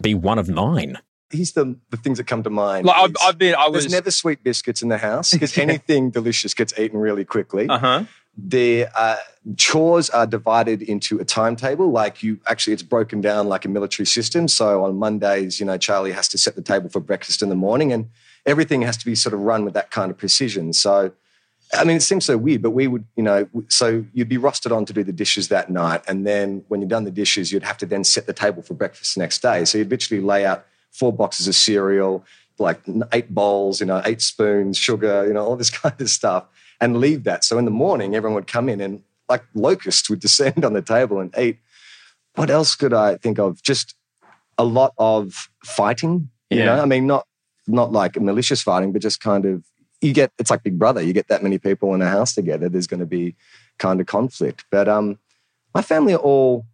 be 0.00 0.14
one 0.14 0.38
of 0.38 0.48
nine? 0.48 0.98
Here's 1.30 1.52
the, 1.52 1.76
the 1.90 1.96
things 1.96 2.18
that 2.18 2.26
come 2.26 2.42
to 2.42 2.50
mind. 2.50 2.84
Like, 2.84 2.96
I've, 2.96 3.10
is 3.10 3.16
I've 3.22 3.38
been, 3.38 3.54
I 3.54 3.68
was, 3.68 3.84
there's 3.84 3.92
never 3.92 4.10
sweet 4.10 4.44
biscuits 4.44 4.82
in 4.82 4.88
the 4.88 4.98
house 4.98 5.32
because 5.32 5.56
anything 5.58 6.10
delicious 6.10 6.52
gets 6.52 6.78
eaten 6.78 6.98
really 6.98 7.24
quickly. 7.24 7.68
uh 7.68 7.78
huh. 7.78 8.04
their 8.36 8.90
uh, 8.94 9.16
chores 9.56 10.10
are 10.10 10.26
divided 10.26 10.82
into 10.82 11.18
a 11.18 11.24
timetable. 11.24 11.90
Like 11.90 12.22
you 12.22 12.38
actually, 12.46 12.74
it's 12.74 12.82
broken 12.82 13.22
down 13.22 13.48
like 13.48 13.64
a 13.64 13.68
military 13.68 14.06
system. 14.06 14.46
So 14.46 14.84
on 14.84 14.96
Mondays, 14.96 15.58
you 15.58 15.64
know, 15.64 15.78
Charlie 15.78 16.12
has 16.12 16.28
to 16.28 16.38
set 16.38 16.54
the 16.54 16.62
table 16.62 16.90
for 16.90 17.00
breakfast 17.00 17.40
in 17.40 17.48
the 17.48 17.54
morning, 17.54 17.92
and 17.92 18.10
everything 18.44 18.82
has 18.82 18.98
to 18.98 19.06
be 19.06 19.14
sort 19.14 19.32
of 19.32 19.40
run 19.40 19.64
with 19.64 19.74
that 19.74 19.90
kind 19.90 20.10
of 20.10 20.18
precision. 20.18 20.72
So, 20.72 21.12
I 21.74 21.84
mean, 21.84 21.96
it 21.96 22.02
seems 22.02 22.24
so 22.26 22.36
weird, 22.36 22.60
but 22.62 22.70
we 22.70 22.86
would, 22.86 23.04
you 23.16 23.22
know, 23.22 23.48
so 23.68 24.04
you'd 24.12 24.28
be 24.28 24.36
rostered 24.36 24.76
on 24.76 24.84
to 24.86 24.92
do 24.92 25.02
the 25.02 25.12
dishes 25.12 25.48
that 25.48 25.70
night, 25.70 26.02
and 26.06 26.26
then 26.26 26.64
when 26.68 26.80
you've 26.80 26.90
done 26.90 27.04
the 27.04 27.10
dishes, 27.10 27.50
you'd 27.50 27.62
have 27.62 27.78
to 27.78 27.86
then 27.86 28.04
set 28.04 28.26
the 28.26 28.32
table 28.34 28.62
for 28.62 28.74
breakfast 28.74 29.14
the 29.14 29.20
next 29.20 29.40
day. 29.40 29.64
So 29.64 29.78
you'd 29.78 29.90
literally 29.90 30.22
lay 30.22 30.44
out 30.44 30.66
four 30.90 31.12
boxes 31.12 31.48
of 31.48 31.54
cereal, 31.54 32.24
like 32.58 32.80
eight 33.12 33.34
bowls, 33.34 33.80
you 33.80 33.86
know, 33.86 34.02
eight 34.04 34.20
spoons, 34.20 34.76
sugar, 34.76 35.26
you 35.26 35.32
know, 35.32 35.44
all 35.44 35.56
this 35.56 35.70
kind 35.82 35.98
of 36.00 36.10
stuff, 36.10 36.44
and 36.80 36.98
leave 36.98 37.24
that. 37.24 37.42
So 37.44 37.56
in 37.58 37.64
the 37.64 37.70
morning, 37.70 38.14
everyone 38.14 38.34
would 38.34 38.46
come 38.46 38.68
in 38.68 38.80
and 38.80 39.02
like 39.28 39.44
locusts 39.54 40.10
would 40.10 40.20
descend 40.28 40.64
on 40.64 40.74
the 40.74 40.82
table 40.82 41.20
and 41.20 41.34
eat. 41.38 41.58
What 42.34 42.50
else 42.50 42.74
could 42.74 42.92
I 42.94 43.16
think 43.16 43.38
of? 43.38 43.62
Just 43.62 43.94
a 44.58 44.64
lot 44.64 44.92
of 44.98 45.48
fighting. 45.64 46.28
You 46.50 46.58
Yeah. 46.58 46.64
know, 46.76 46.82
I 46.82 46.86
mean, 46.86 47.06
not 47.06 47.26
not 47.66 47.92
like 47.92 48.20
malicious 48.20 48.60
fighting, 48.60 48.92
but 48.92 49.00
just 49.00 49.20
kind 49.20 49.44
of 49.46 49.62
you 50.02 50.12
get. 50.12 50.32
It's 50.38 50.50
like 50.50 50.62
Big 50.62 50.78
Brother. 50.78 51.00
You 51.00 51.12
get 51.12 51.28
that 51.28 51.42
many 51.42 51.58
people 51.58 51.94
in 51.94 52.02
a 52.02 52.08
house 52.08 52.34
together. 52.34 52.68
There's 52.68 52.86
going 52.86 53.00
to 53.00 53.06
be 53.06 53.36
kind 53.78 54.00
of 54.00 54.06
conflict. 54.06 54.64
But 54.70 54.88
um, 54.88 55.18
my 55.74 55.82
family 55.82 56.14
are 56.14 56.18
all 56.18 56.66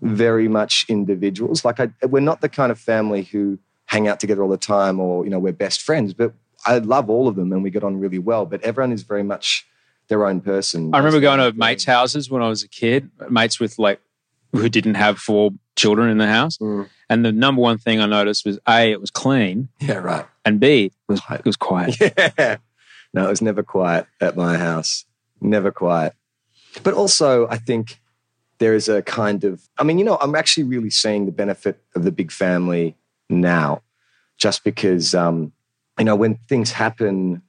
very 0.00 0.48
much 0.48 0.84
individuals. 0.88 1.64
Like 1.64 1.78
I, 1.78 1.90
we're 2.06 2.20
not 2.20 2.40
the 2.40 2.48
kind 2.48 2.72
of 2.72 2.78
family 2.78 3.22
who 3.22 3.58
hang 3.86 4.08
out 4.08 4.20
together 4.20 4.42
all 4.42 4.48
the 4.48 4.56
time, 4.56 4.98
or 4.98 5.24
you 5.24 5.30
know, 5.30 5.38
we're 5.38 5.52
best 5.52 5.82
friends. 5.82 6.14
But 6.14 6.34
I 6.66 6.78
love 6.78 7.10
all 7.10 7.28
of 7.28 7.36
them, 7.36 7.52
and 7.52 7.62
we 7.62 7.70
get 7.70 7.84
on 7.84 8.00
really 8.00 8.18
well. 8.18 8.46
But 8.46 8.62
everyone 8.62 8.92
is 8.92 9.02
very 9.02 9.22
much 9.22 9.66
their 10.08 10.26
own 10.26 10.40
person. 10.40 10.94
I 10.94 10.98
remember 10.98 11.20
going 11.20 11.38
to 11.38 11.56
mates' 11.56 11.84
houses 11.84 12.30
when 12.30 12.42
I 12.42 12.48
was 12.48 12.62
a 12.62 12.68
kid, 12.68 13.10
mates 13.28 13.60
with 13.60 13.78
like 13.78 14.00
who 14.52 14.68
didn't 14.68 14.94
have 14.94 15.18
four 15.18 15.52
children 15.76 16.10
in 16.10 16.18
the 16.18 16.26
house. 16.26 16.58
Mm. 16.58 16.88
And 17.08 17.24
the 17.24 17.32
number 17.32 17.60
one 17.60 17.78
thing 17.78 18.00
I 18.00 18.06
noticed 18.06 18.44
was 18.46 18.58
A, 18.68 18.90
it 18.92 19.00
was 19.00 19.10
clean, 19.10 19.68
Yeah, 19.80 19.98
right. 19.98 20.26
and 20.44 20.58
B, 20.60 20.86
it 20.86 20.92
was, 21.08 21.20
it 21.30 21.44
was 21.44 21.56
quiet. 21.56 21.96
Yeah. 22.38 22.56
No, 23.14 23.26
it 23.26 23.30
was 23.30 23.42
never 23.42 23.62
quiet 23.62 24.06
at 24.22 24.36
my 24.36 24.56
house. 24.56 25.04
Never 25.40 25.70
quiet. 25.70 26.14
But 26.82 26.94
also, 26.94 27.46
I 27.48 27.58
think 27.58 28.00
there 28.58 28.74
is 28.74 28.88
a 28.88 29.02
kind 29.02 29.44
of, 29.44 29.68
I 29.76 29.82
mean, 29.84 29.98
you 29.98 30.04
know, 30.04 30.16
I'm 30.22 30.34
actually 30.34 30.64
really 30.64 30.88
seeing 30.88 31.26
the 31.26 31.32
benefit 31.32 31.82
of 31.94 32.04
the 32.04 32.12
big 32.12 32.32
family 32.32 32.96
now, 33.28 33.82
just 34.38 34.64
because, 34.64 35.14
um, 35.14 35.52
you 35.98 36.06
know, 36.06 36.16
when 36.16 36.36
things 36.48 36.72
happen, 36.72 37.42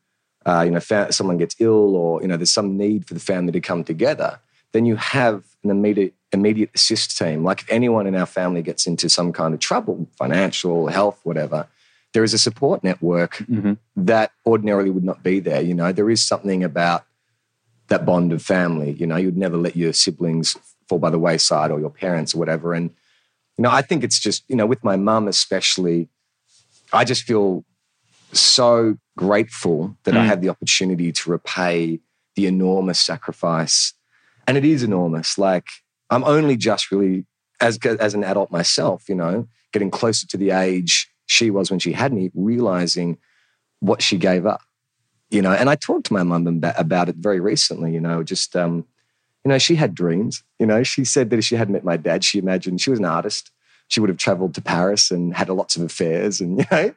uh, 0.45 0.63
you 0.65 0.71
know, 0.71 0.81
fa- 0.81 1.13
someone 1.13 1.37
gets 1.37 1.55
ill 1.59 1.95
or, 1.95 2.21
you 2.21 2.27
know, 2.27 2.35
there's 2.35 2.51
some 2.51 2.75
need 2.75 3.07
for 3.07 3.13
the 3.13 3.19
family 3.21 3.53
to 3.53 3.61
come 3.61 3.85
together, 3.85 4.39
then 4.73 4.85
you 4.85 4.97
have 4.97 5.45
an 5.63 5.69
immediate, 5.69 6.13
immediate 6.31 6.69
assist 6.75 7.17
team. 7.17 7.43
Like 7.43 7.61
if 7.61 7.71
anyone 7.71 8.07
in 8.07 8.15
our 8.15 8.25
family 8.25 8.61
gets 8.61 8.85
into 8.87 9.09
some 9.09 9.31
kind 9.33 9.53
of 9.53 9.59
trouble, 9.59 10.07
financial, 10.17 10.87
health, 10.87 11.19
whatever, 11.23 11.67
there 12.13 12.23
is 12.23 12.33
a 12.33 12.37
support 12.37 12.83
network 12.83 13.37
Mhm. 13.49 13.77
that 13.95 14.31
ordinarily 14.45 14.89
would 14.89 15.03
not 15.03 15.23
be 15.23 15.39
there. 15.39 15.61
You 15.61 15.73
know, 15.73 15.91
there 15.91 16.09
is 16.09 16.21
something 16.25 16.63
about 16.63 17.05
that 17.87 18.05
bond 18.05 18.31
of 18.31 18.41
family. 18.41 18.91
You 18.91 19.07
know, 19.07 19.15
you'd 19.17 19.37
never 19.37 19.57
let 19.57 19.75
your 19.75 19.93
siblings 19.93 20.55
fall 20.87 20.99
by 20.99 21.09
the 21.09 21.19
wayside 21.19 21.71
or 21.71 21.79
your 21.79 21.89
parents 21.89 22.33
or 22.35 22.39
whatever. 22.39 22.73
And, 22.73 22.91
you 23.57 23.63
know, 23.63 23.71
I 23.71 23.81
think 23.81 24.03
it's 24.03 24.19
just, 24.19 24.43
you 24.47 24.55
know, 24.55 24.65
with 24.65 24.83
my 24.83 24.95
mum 24.95 25.27
especially, 25.27 26.09
I 26.91 27.03
just 27.03 27.23
feel 27.23 27.63
so 28.31 28.97
grateful 29.17 29.95
that 30.03 30.15
I 30.15 30.23
Mm. 30.23 30.25
had 30.27 30.41
the 30.41 30.49
opportunity 30.49 31.11
to 31.11 31.29
repay 31.31 31.99
the 32.35 32.47
enormous 32.47 32.99
sacrifice. 32.99 33.93
And 34.47 34.57
it 34.57 34.65
is 34.65 34.83
enormous. 34.83 35.37
Like, 35.37 35.67
I'm 36.09 36.23
only 36.23 36.57
just 36.57 36.91
really, 36.91 37.25
as, 37.61 37.77
as 37.77 38.13
an 38.13 38.23
adult 38.23 38.51
myself, 38.51 39.07
you 39.07 39.15
know, 39.15 39.47
getting 39.71 39.91
closer 39.91 40.27
to 40.27 40.37
the 40.37 40.51
age 40.51 41.09
she 41.25 41.49
was 41.49 41.71
when 41.71 41.79
she 41.79 41.93
had 41.93 42.13
me, 42.13 42.29
realizing 42.33 43.17
what 43.79 44.01
she 44.01 44.17
gave 44.17 44.45
up 44.45 44.61
you 45.33 45.41
know. 45.41 45.51
And 45.51 45.69
i 45.69 45.75
talked 45.75 46.05
to 46.05 46.13
my 46.13 46.23
mum 46.23 46.61
about, 46.77 47.09
it 47.09 47.15
very 47.15 47.39
recently 47.39 47.91
you 47.91 47.99
know 47.99 48.23
just 48.23 48.55
um 48.55 48.85
you 49.43 49.49
know 49.49 49.57
she 49.57 49.75
had 49.75 49.93
dreams 49.93 50.43
you 50.59 50.65
know. 50.65 50.83
She 50.83 51.03
said 51.03 51.29
that 51.31 51.39
if 51.39 51.45
she 51.45 51.55
hadn't 51.55 51.73
met 51.73 51.83
my 51.83 51.97
dad 51.97 52.23
she 52.23 52.37
imagined 52.39 52.79
she 52.79 52.91
was 52.91 52.99
an 52.99 53.05
artist. 53.05 53.51
She 53.89 53.99
would 53.99 54.09
have 54.09 54.17
traveled 54.17 54.53
to 54.55 54.61
paris 54.61 55.11
and 55.11 55.35
had 55.35 55.49
lots 55.49 55.75
of 55.75 55.81
affairs 55.81 56.39
and 56.39 56.59
you 56.59 56.65
know. 56.71 56.93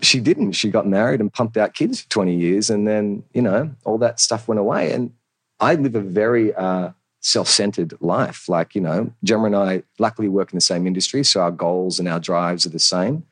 She 0.00 0.20
didn't. 0.20 0.52
She 0.52 0.70
got 0.70 0.86
married 0.86 1.18
and 1.20 1.32
pumped 1.32 1.56
out 1.56 1.74
kids 1.74 2.02
for 2.02 2.08
20 2.10 2.36
years 2.36 2.70
and 2.70 2.86
then 2.86 3.24
you 3.34 3.42
know 3.42 3.74
all 3.84 3.98
that 3.98 4.20
stuff 4.20 4.46
went 4.46 4.60
away. 4.60 4.92
And 4.92 5.12
i 5.60 5.74
live 5.74 5.94
a 5.94 6.00
very 6.00 6.54
uh 6.54 6.90
self-centered 7.20 7.94
life 8.00 8.48
like 8.48 8.74
you 8.74 8.80
know 8.80 9.12
gemma 9.24 9.46
and 9.46 9.56
i 9.56 9.82
luckily 9.98 10.28
work 10.28 10.52
in 10.52 10.56
the 10.56 10.60
same 10.60 10.86
industry 10.86 11.24
so 11.24 11.40
our 11.40 11.50
goals 11.50 11.98
and 11.98 12.08
our 12.08 12.20
drives 12.20 12.64
are 12.64 12.70
the 12.70 12.78
same 12.78 13.24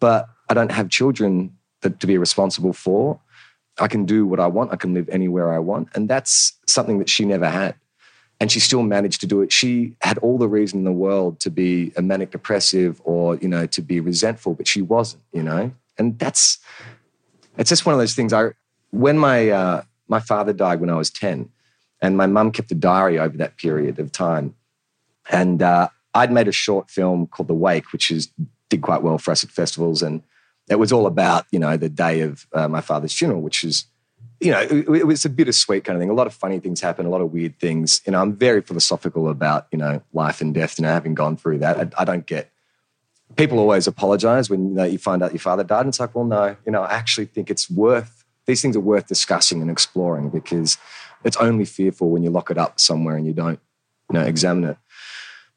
but 0.00 0.28
i 0.48 0.54
don't 0.54 0.72
have 0.72 0.88
children 0.88 1.56
that, 1.82 2.00
to 2.00 2.06
be 2.06 2.18
responsible 2.18 2.72
for 2.72 3.20
I 3.80 3.88
can 3.88 4.04
do 4.04 4.26
what 4.26 4.38
I 4.38 4.46
want. 4.46 4.72
I 4.72 4.76
can 4.76 4.94
live 4.94 5.08
anywhere 5.08 5.52
I 5.52 5.58
want. 5.58 5.88
And 5.94 6.08
that's 6.08 6.52
something 6.66 6.98
that 6.98 7.08
she 7.08 7.24
never 7.24 7.48
had. 7.48 7.74
And 8.38 8.50
she 8.50 8.60
still 8.60 8.82
managed 8.82 9.20
to 9.20 9.26
do 9.26 9.42
it. 9.42 9.52
She 9.52 9.96
had 10.00 10.18
all 10.18 10.38
the 10.38 10.48
reason 10.48 10.80
in 10.80 10.84
the 10.84 10.92
world 10.92 11.40
to 11.40 11.50
be 11.50 11.92
a 11.96 12.02
manic 12.02 12.30
depressive 12.30 13.00
or, 13.04 13.36
you 13.36 13.48
know, 13.48 13.66
to 13.66 13.82
be 13.82 14.00
resentful, 14.00 14.54
but 14.54 14.66
she 14.66 14.80
wasn't, 14.80 15.22
you 15.32 15.42
know? 15.42 15.72
And 15.98 16.18
that's, 16.18 16.58
it's 17.58 17.68
just 17.68 17.84
one 17.84 17.94
of 17.94 17.98
those 17.98 18.14
things. 18.14 18.32
I, 18.32 18.50
when 18.90 19.18
my, 19.18 19.50
uh, 19.50 19.82
my 20.08 20.20
father 20.20 20.52
died 20.52 20.80
when 20.80 20.90
I 20.90 20.96
was 20.96 21.10
10, 21.10 21.50
and 22.02 22.16
my 22.16 22.26
mum 22.26 22.52
kept 22.52 22.70
a 22.72 22.74
diary 22.74 23.18
over 23.18 23.36
that 23.36 23.56
period 23.56 23.98
of 23.98 24.12
time. 24.12 24.54
And 25.30 25.62
uh, 25.62 25.88
I'd 26.14 26.32
made 26.32 26.48
a 26.48 26.52
short 26.52 26.90
film 26.90 27.26
called 27.26 27.48
The 27.48 27.54
Wake, 27.54 27.92
which 27.92 28.10
is, 28.10 28.30
did 28.68 28.82
quite 28.82 29.02
well 29.02 29.18
for 29.18 29.30
us 29.30 29.44
at 29.44 29.50
festivals. 29.50 30.02
And 30.02 30.22
it 30.70 30.78
was 30.78 30.92
all 30.92 31.06
about 31.06 31.46
you 31.50 31.58
know 31.58 31.76
the 31.76 31.88
day 31.88 32.20
of 32.20 32.46
uh, 32.54 32.68
my 32.68 32.80
father's 32.80 33.12
funeral, 33.12 33.42
which 33.42 33.64
is 33.64 33.84
you 34.38 34.52
know 34.52 34.60
it, 34.60 34.88
it, 34.88 35.06
was 35.06 35.24
a 35.24 35.28
bittersweet 35.28 35.84
kind 35.84 35.96
of 35.96 36.00
thing. 36.00 36.08
A 36.08 36.14
lot 36.14 36.28
of 36.28 36.32
funny 36.32 36.60
things 36.60 36.80
happen, 36.80 37.04
a 37.04 37.10
lot 37.10 37.20
of 37.20 37.32
weird 37.32 37.58
things. 37.58 38.00
You 38.06 38.12
know, 38.12 38.22
I'm 38.22 38.36
very 38.36 38.62
philosophical 38.62 39.28
about 39.28 39.66
you 39.72 39.78
know 39.78 40.00
life 40.12 40.40
and 40.40 40.54
death. 40.54 40.78
You 40.78 40.84
know, 40.84 40.92
having 40.92 41.14
gone 41.14 41.36
through 41.36 41.58
that, 41.58 41.76
I, 41.78 42.02
I 42.02 42.04
don't 42.04 42.24
get. 42.24 42.50
People 43.36 43.60
always 43.60 43.86
apologize 43.86 44.50
when 44.50 44.70
you, 44.70 44.74
know, 44.74 44.84
you 44.84 44.98
find 44.98 45.22
out 45.22 45.32
your 45.32 45.40
father 45.40 45.62
died, 45.62 45.80
and 45.80 45.88
it's 45.88 46.00
like, 46.00 46.14
well, 46.14 46.24
no, 46.24 46.56
you 46.66 46.72
know, 46.72 46.82
I 46.82 46.94
actually 46.94 47.26
think 47.26 47.50
it's 47.50 47.70
worth. 47.70 48.24
These 48.46 48.62
things 48.62 48.74
are 48.74 48.80
worth 48.80 49.06
discussing 49.06 49.60
and 49.60 49.70
exploring 49.70 50.30
because 50.30 50.78
it's 51.24 51.36
only 51.36 51.64
fearful 51.64 52.10
when 52.10 52.22
you 52.22 52.30
lock 52.30 52.50
it 52.50 52.58
up 52.58 52.80
somewhere 52.80 53.16
and 53.16 53.26
you 53.26 53.32
don't, 53.32 53.60
you 54.10 54.18
know, 54.18 54.24
examine 54.24 54.64
it. 54.70 54.76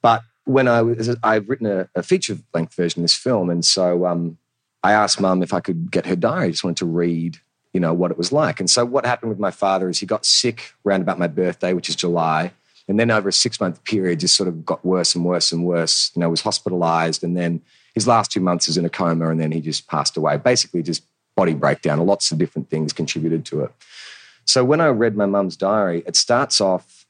But 0.01 0.23
when 0.45 0.67
I 0.67 0.81
was, 0.81 1.15
I've 1.23 1.47
written 1.47 1.67
a, 1.67 1.89
a 1.95 2.03
feature 2.03 2.37
length 2.53 2.75
version 2.75 3.01
of 3.01 3.03
this 3.05 3.15
film, 3.15 3.49
and 3.49 3.63
so 3.63 4.05
um, 4.05 4.37
I 4.83 4.91
asked 4.91 5.19
mum 5.19 5.41
if 5.41 5.53
I 5.53 5.61
could 5.61 5.89
get 5.91 6.05
her 6.05 6.15
diary. 6.15 6.47
I 6.47 6.51
just 6.51 6.63
wanted 6.63 6.77
to 6.77 6.85
read, 6.85 7.37
you 7.71 7.79
know, 7.79 7.93
what 7.93 8.11
it 8.11 8.17
was 8.17 8.31
like. 8.31 8.59
And 8.59 8.69
so 8.69 8.85
what 8.85 9.05
happened 9.05 9.29
with 9.29 9.39
my 9.39 9.51
father 9.51 9.89
is 9.89 9.99
he 9.99 10.05
got 10.05 10.25
sick 10.25 10.73
around 10.85 11.01
about 11.01 11.17
my 11.17 11.27
birthday, 11.27 11.73
which 11.73 11.89
is 11.89 11.95
July. 11.95 12.51
And 12.89 12.99
then 12.99 13.09
over 13.09 13.29
a 13.29 13.33
six 13.33 13.61
month 13.61 13.81
period, 13.85 14.19
just 14.19 14.35
sort 14.35 14.49
of 14.49 14.65
got 14.65 14.83
worse 14.83 15.15
and 15.15 15.23
worse 15.23 15.53
and 15.53 15.65
worse. 15.65 16.11
You 16.15 16.19
know, 16.19 16.29
was 16.29 16.41
hospitalized. 16.41 17.23
And 17.23 17.37
then 17.37 17.61
his 17.95 18.07
last 18.07 18.31
two 18.31 18.41
months 18.41 18.67
was 18.67 18.75
in 18.75 18.83
a 18.83 18.89
coma. 18.89 19.29
And 19.29 19.39
then 19.39 19.53
he 19.53 19.61
just 19.61 19.87
passed 19.87 20.17
away. 20.17 20.35
Basically, 20.35 20.83
just 20.83 21.03
body 21.37 21.53
breakdown. 21.53 22.05
Lots 22.05 22.31
of 22.31 22.37
different 22.37 22.69
things 22.69 22.91
contributed 22.91 23.45
to 23.45 23.61
it. 23.61 23.71
So 24.45 24.63
when 24.63 24.81
I 24.81 24.87
read 24.87 25.15
my 25.15 25.25
mum's 25.25 25.55
diary, 25.57 26.03
it 26.05 26.15
starts 26.15 26.59
off 26.59 27.05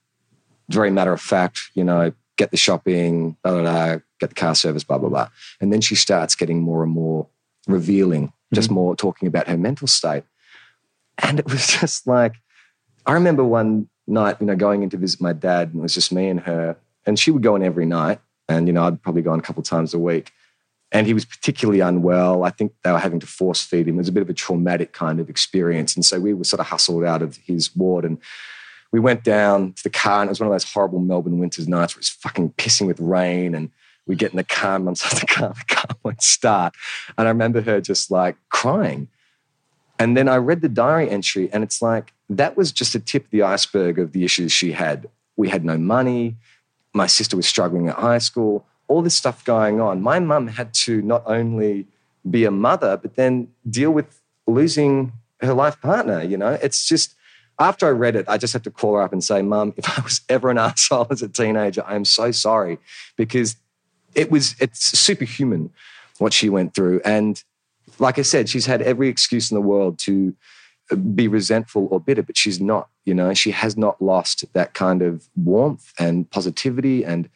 very 0.69 0.89
matter 0.89 1.13
of 1.13 1.21
fact, 1.21 1.59
you 1.73 1.83
know, 1.83 2.13
get 2.37 2.51
the 2.51 2.57
shopping, 2.57 3.37
blah, 3.43 3.53
blah, 3.53 3.61
blah, 3.61 3.97
get 4.19 4.29
the 4.29 4.35
car 4.35 4.55
service, 4.55 4.83
blah, 4.83 4.97
blah, 4.97 5.09
blah. 5.09 5.29
And 5.61 5.71
then 5.71 5.81
she 5.81 5.95
starts 5.95 6.35
getting 6.35 6.61
more 6.61 6.83
and 6.83 6.91
more 6.91 7.27
revealing, 7.67 8.33
just 8.53 8.67
mm-hmm. 8.67 8.75
more 8.75 8.95
talking 8.95 9.27
about 9.27 9.47
her 9.47 9.57
mental 9.57 9.87
state. 9.87 10.23
And 11.19 11.39
it 11.39 11.45
was 11.45 11.67
just 11.79 12.07
like, 12.07 12.33
I 13.05 13.13
remember 13.13 13.43
one 13.43 13.89
night, 14.07 14.37
you 14.39 14.47
know, 14.47 14.55
going 14.55 14.83
in 14.83 14.89
to 14.91 14.97
visit 14.97 15.21
my 15.21 15.33
dad, 15.33 15.69
and 15.69 15.79
it 15.79 15.83
was 15.83 15.93
just 15.93 16.11
me 16.11 16.27
and 16.29 16.39
her. 16.41 16.77
And 17.05 17.19
she 17.19 17.31
would 17.31 17.43
go 17.43 17.55
in 17.55 17.63
every 17.63 17.85
night. 17.85 18.19
And, 18.47 18.67
you 18.67 18.73
know, 18.73 18.83
I'd 18.83 19.01
probably 19.01 19.21
go 19.21 19.33
in 19.33 19.39
a 19.39 19.43
couple 19.43 19.61
of 19.61 19.67
times 19.67 19.93
a 19.93 19.99
week. 19.99 20.31
And 20.93 21.07
he 21.07 21.13
was 21.13 21.25
particularly 21.25 21.79
unwell. 21.79 22.43
I 22.43 22.51
think 22.51 22.71
they 22.83 22.91
were 22.91 22.99
having 22.99 23.19
to 23.19 23.27
force 23.27 23.63
feed 23.63 23.87
him. 23.87 23.95
It 23.95 23.97
was 23.97 24.07
a 24.09 24.11
bit 24.13 24.21
of 24.21 24.29
a 24.29 24.33
traumatic 24.33 24.93
kind 24.93 25.19
of 25.19 25.27
experience. 25.27 25.95
And 25.95 26.05
so 26.05 26.19
we 26.19 26.35
were 26.35 26.43
sort 26.43 26.59
of 26.59 26.67
hustled 26.67 27.03
out 27.03 27.23
of 27.23 27.37
his 27.37 27.75
ward. 27.75 28.05
And 28.05 28.19
we 28.91 28.99
went 28.99 29.23
down 29.23 29.73
to 29.73 29.83
the 29.83 29.89
car, 29.89 30.21
and 30.21 30.29
it 30.29 30.31
was 30.31 30.39
one 30.39 30.47
of 30.47 30.53
those 30.53 30.71
horrible 30.71 30.99
Melbourne 30.99 31.39
winters 31.39 31.67
nights 31.67 31.95
where 31.95 32.01
it's 32.01 32.09
fucking 32.09 32.51
pissing 32.51 32.85
with 32.85 32.99
rain. 32.99 33.55
And 33.55 33.71
we 34.05 34.15
get 34.15 34.31
in 34.31 34.37
the 34.37 34.43
car, 34.43 34.75
and 34.75 34.85
once 34.85 35.01
the 35.01 35.25
car, 35.25 35.53
the 35.53 35.75
car 35.75 35.95
won't 36.03 36.21
start. 36.21 36.75
And 37.17 37.27
I 37.27 37.31
remember 37.31 37.61
her 37.61 37.81
just 37.81 38.11
like 38.11 38.37
crying. 38.49 39.07
And 39.97 40.15
then 40.15 40.27
I 40.27 40.35
read 40.35 40.61
the 40.61 40.69
diary 40.69 41.09
entry, 41.09 41.49
and 41.51 41.63
it's 41.63 41.81
like 41.81 42.13
that 42.29 42.55
was 42.55 42.71
just 42.71 42.93
a 42.93 42.99
tip 42.99 43.25
of 43.25 43.31
the 43.31 43.43
iceberg 43.43 43.97
of 43.97 44.11
the 44.11 44.23
issues 44.23 44.51
she 44.51 44.73
had. 44.73 45.07
We 45.37 45.49
had 45.49 45.65
no 45.65 45.77
money. 45.77 46.35
My 46.93 47.07
sister 47.07 47.35
was 47.35 47.47
struggling 47.47 47.89
at 47.89 47.95
high 47.95 48.19
school. 48.19 48.65
All 48.87 49.01
this 49.01 49.15
stuff 49.15 49.43
going 49.45 49.79
on. 49.79 50.01
My 50.01 50.19
mum 50.19 50.47
had 50.47 50.73
to 50.85 51.01
not 51.01 51.23
only 51.25 51.87
be 52.29 52.45
a 52.45 52.51
mother, 52.51 52.97
but 52.97 53.15
then 53.15 53.49
deal 53.69 53.91
with 53.91 54.21
losing 54.47 55.13
her 55.41 55.53
life 55.53 55.79
partner. 55.81 56.21
You 56.21 56.37
know, 56.37 56.57
it's 56.61 56.87
just 56.87 57.15
after 57.59 57.87
I 57.87 57.91
read 57.91 58.15
it, 58.15 58.25
I 58.27 58.37
just 58.37 58.53
had 58.53 58.63
to 58.63 58.71
call 58.71 58.95
her 58.95 59.01
up 59.01 59.13
and 59.13 59.23
say, 59.23 59.41
Mum, 59.41 59.73
if 59.77 59.97
I 59.97 60.01
was 60.01 60.21
ever 60.29 60.49
an 60.49 60.57
asshole 60.67 61.07
as 61.09 61.21
a 61.21 61.27
teenager, 61.27 61.83
I 61.85 61.95
am 61.95 62.05
so 62.05 62.31
sorry 62.31 62.79
because 63.15 63.55
it 64.15 64.31
was 64.31 64.55
it's 64.59 64.97
superhuman 64.97 65.71
what 66.19 66.33
she 66.33 66.49
went 66.49 66.75
through. 66.75 67.01
And 67.03 67.43
like 67.99 68.19
I 68.19 68.23
said, 68.23 68.49
she's 68.49 68.65
had 68.65 68.81
every 68.81 69.07
excuse 69.09 69.51
in 69.51 69.55
the 69.55 69.61
world 69.61 69.99
to 69.99 70.35
uh, 70.91 70.95
be 70.95 71.27
resentful 71.27 71.87
or 71.91 71.99
bitter, 71.99 72.23
but 72.23 72.37
she's 72.37 72.59
not, 72.59 72.89
you 73.05 73.13
know, 73.13 73.33
she 73.33 73.51
has 73.51 73.77
not 73.77 74.01
lost 74.01 74.45
that 74.53 74.73
kind 74.73 75.01
of 75.01 75.27
warmth 75.35 75.93
and 75.99 76.29
positivity. 76.29 77.03
And 77.03 77.29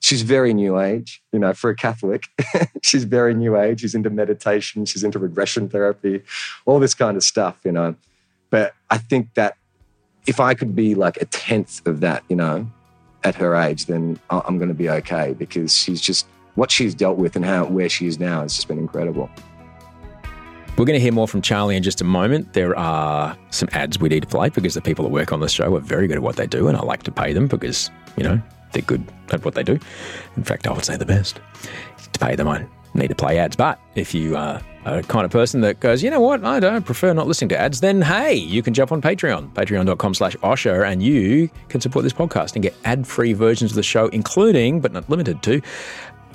she's 0.00 0.22
very 0.22 0.52
new 0.52 0.80
age, 0.80 1.22
you 1.32 1.38
know, 1.38 1.52
for 1.52 1.70
a 1.70 1.76
Catholic. 1.76 2.24
she's 2.82 3.04
very 3.04 3.34
new 3.34 3.56
age. 3.56 3.80
She's 3.80 3.94
into 3.94 4.10
meditation, 4.10 4.84
she's 4.86 5.04
into 5.04 5.18
regression 5.18 5.68
therapy, 5.68 6.22
all 6.66 6.80
this 6.80 6.94
kind 6.94 7.16
of 7.16 7.22
stuff, 7.22 7.58
you 7.64 7.72
know. 7.72 7.94
But 8.48 8.74
I 8.90 8.98
think 8.98 9.34
that 9.34 9.56
if 10.26 10.40
I 10.40 10.54
could 10.54 10.74
be 10.74 10.94
like 10.94 11.18
a 11.18 11.26
tenth 11.26 11.86
of 11.86 12.00
that, 12.00 12.24
you 12.28 12.36
know, 12.36 12.68
at 13.22 13.34
her 13.36 13.54
age, 13.54 13.86
then 13.86 14.18
I'm 14.30 14.56
going 14.56 14.68
to 14.68 14.74
be 14.74 14.88
okay 14.88 15.34
because 15.38 15.76
she's 15.76 16.00
just 16.00 16.26
what 16.54 16.70
she's 16.70 16.94
dealt 16.94 17.18
with 17.18 17.36
and 17.36 17.44
how 17.44 17.66
where 17.66 17.88
she 17.88 18.06
is 18.06 18.18
now 18.18 18.40
has 18.42 18.56
just 18.56 18.66
been 18.66 18.78
incredible. 18.78 19.30
We're 20.76 20.86
going 20.86 20.98
to 20.98 21.02
hear 21.02 21.12
more 21.12 21.28
from 21.28 21.42
Charlie 21.42 21.76
in 21.76 21.82
just 21.82 22.00
a 22.00 22.04
moment. 22.04 22.54
There 22.54 22.76
are 22.78 23.36
some 23.50 23.68
ads 23.72 24.00
we 24.00 24.08
need 24.08 24.22
to 24.22 24.28
play 24.28 24.48
because 24.48 24.72
the 24.72 24.80
people 24.80 25.04
that 25.04 25.10
work 25.10 25.30
on 25.30 25.40
the 25.40 25.48
show 25.48 25.74
are 25.76 25.80
very 25.80 26.06
good 26.06 26.16
at 26.16 26.22
what 26.22 26.36
they 26.36 26.46
do, 26.46 26.68
and 26.68 26.76
I 26.76 26.80
like 26.80 27.02
to 27.02 27.12
pay 27.12 27.34
them 27.34 27.48
because, 27.48 27.90
you 28.16 28.24
know, 28.24 28.40
they're 28.72 28.82
good 28.82 29.04
at 29.30 29.44
what 29.44 29.54
they 29.54 29.62
do. 29.62 29.78
In 30.36 30.44
fact, 30.44 30.66
I 30.66 30.72
would 30.72 30.84
say 30.84 30.96
the 30.96 31.06
best. 31.06 31.40
To 32.12 32.18
pay 32.18 32.36
them, 32.36 32.48
I 32.48 32.66
need 32.94 33.08
to 33.08 33.14
play 33.14 33.38
ads. 33.38 33.56
But 33.56 33.80
if 33.94 34.14
you 34.14 34.36
are 34.36 34.60
a 34.84 35.02
kind 35.02 35.24
of 35.24 35.30
person 35.30 35.60
that 35.60 35.80
goes, 35.80 36.02
you 36.02 36.10
know 36.10 36.20
what, 36.20 36.44
I 36.44 36.60
don't 36.60 36.84
prefer 36.84 37.12
not 37.12 37.26
listening 37.26 37.50
to 37.50 37.58
ads, 37.58 37.80
then 37.80 38.02
hey, 38.02 38.34
you 38.34 38.62
can 38.62 38.74
jump 38.74 38.92
on 38.92 39.02
Patreon, 39.02 39.52
patreon.com 39.52 40.14
slash 40.14 40.36
Osher, 40.38 40.90
and 40.90 41.02
you 41.02 41.50
can 41.68 41.80
support 41.80 42.02
this 42.02 42.12
podcast 42.12 42.54
and 42.54 42.62
get 42.62 42.74
ad-free 42.84 43.34
versions 43.34 43.72
of 43.72 43.76
the 43.76 43.82
show, 43.82 44.08
including, 44.08 44.80
but 44.80 44.92
not 44.92 45.08
limited 45.10 45.42
to, 45.42 45.60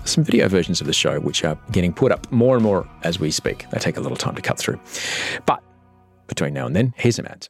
some 0.04 0.24
video 0.24 0.48
versions 0.48 0.82
of 0.82 0.88
the 0.88 0.94
show, 0.94 1.20
which 1.20 1.44
are 1.44 1.58
getting 1.72 1.92
put 1.92 2.12
up 2.12 2.32
more 2.32 2.56
and 2.56 2.64
more 2.64 2.88
as 3.04 3.20
we 3.20 3.32
speak. 3.32 3.66
They 3.72 3.80
take 3.80 3.98
a 3.98 4.02
little 4.02 4.18
time 4.18 4.36
to 4.36 4.42
cut 4.42 4.60
through. 4.60 4.80
But 5.48 5.64
between 6.28 6.54
now 6.54 6.68
and 6.68 6.76
then, 6.76 6.94
here's 6.98 7.16
some 7.16 7.26
ads. 7.26 7.50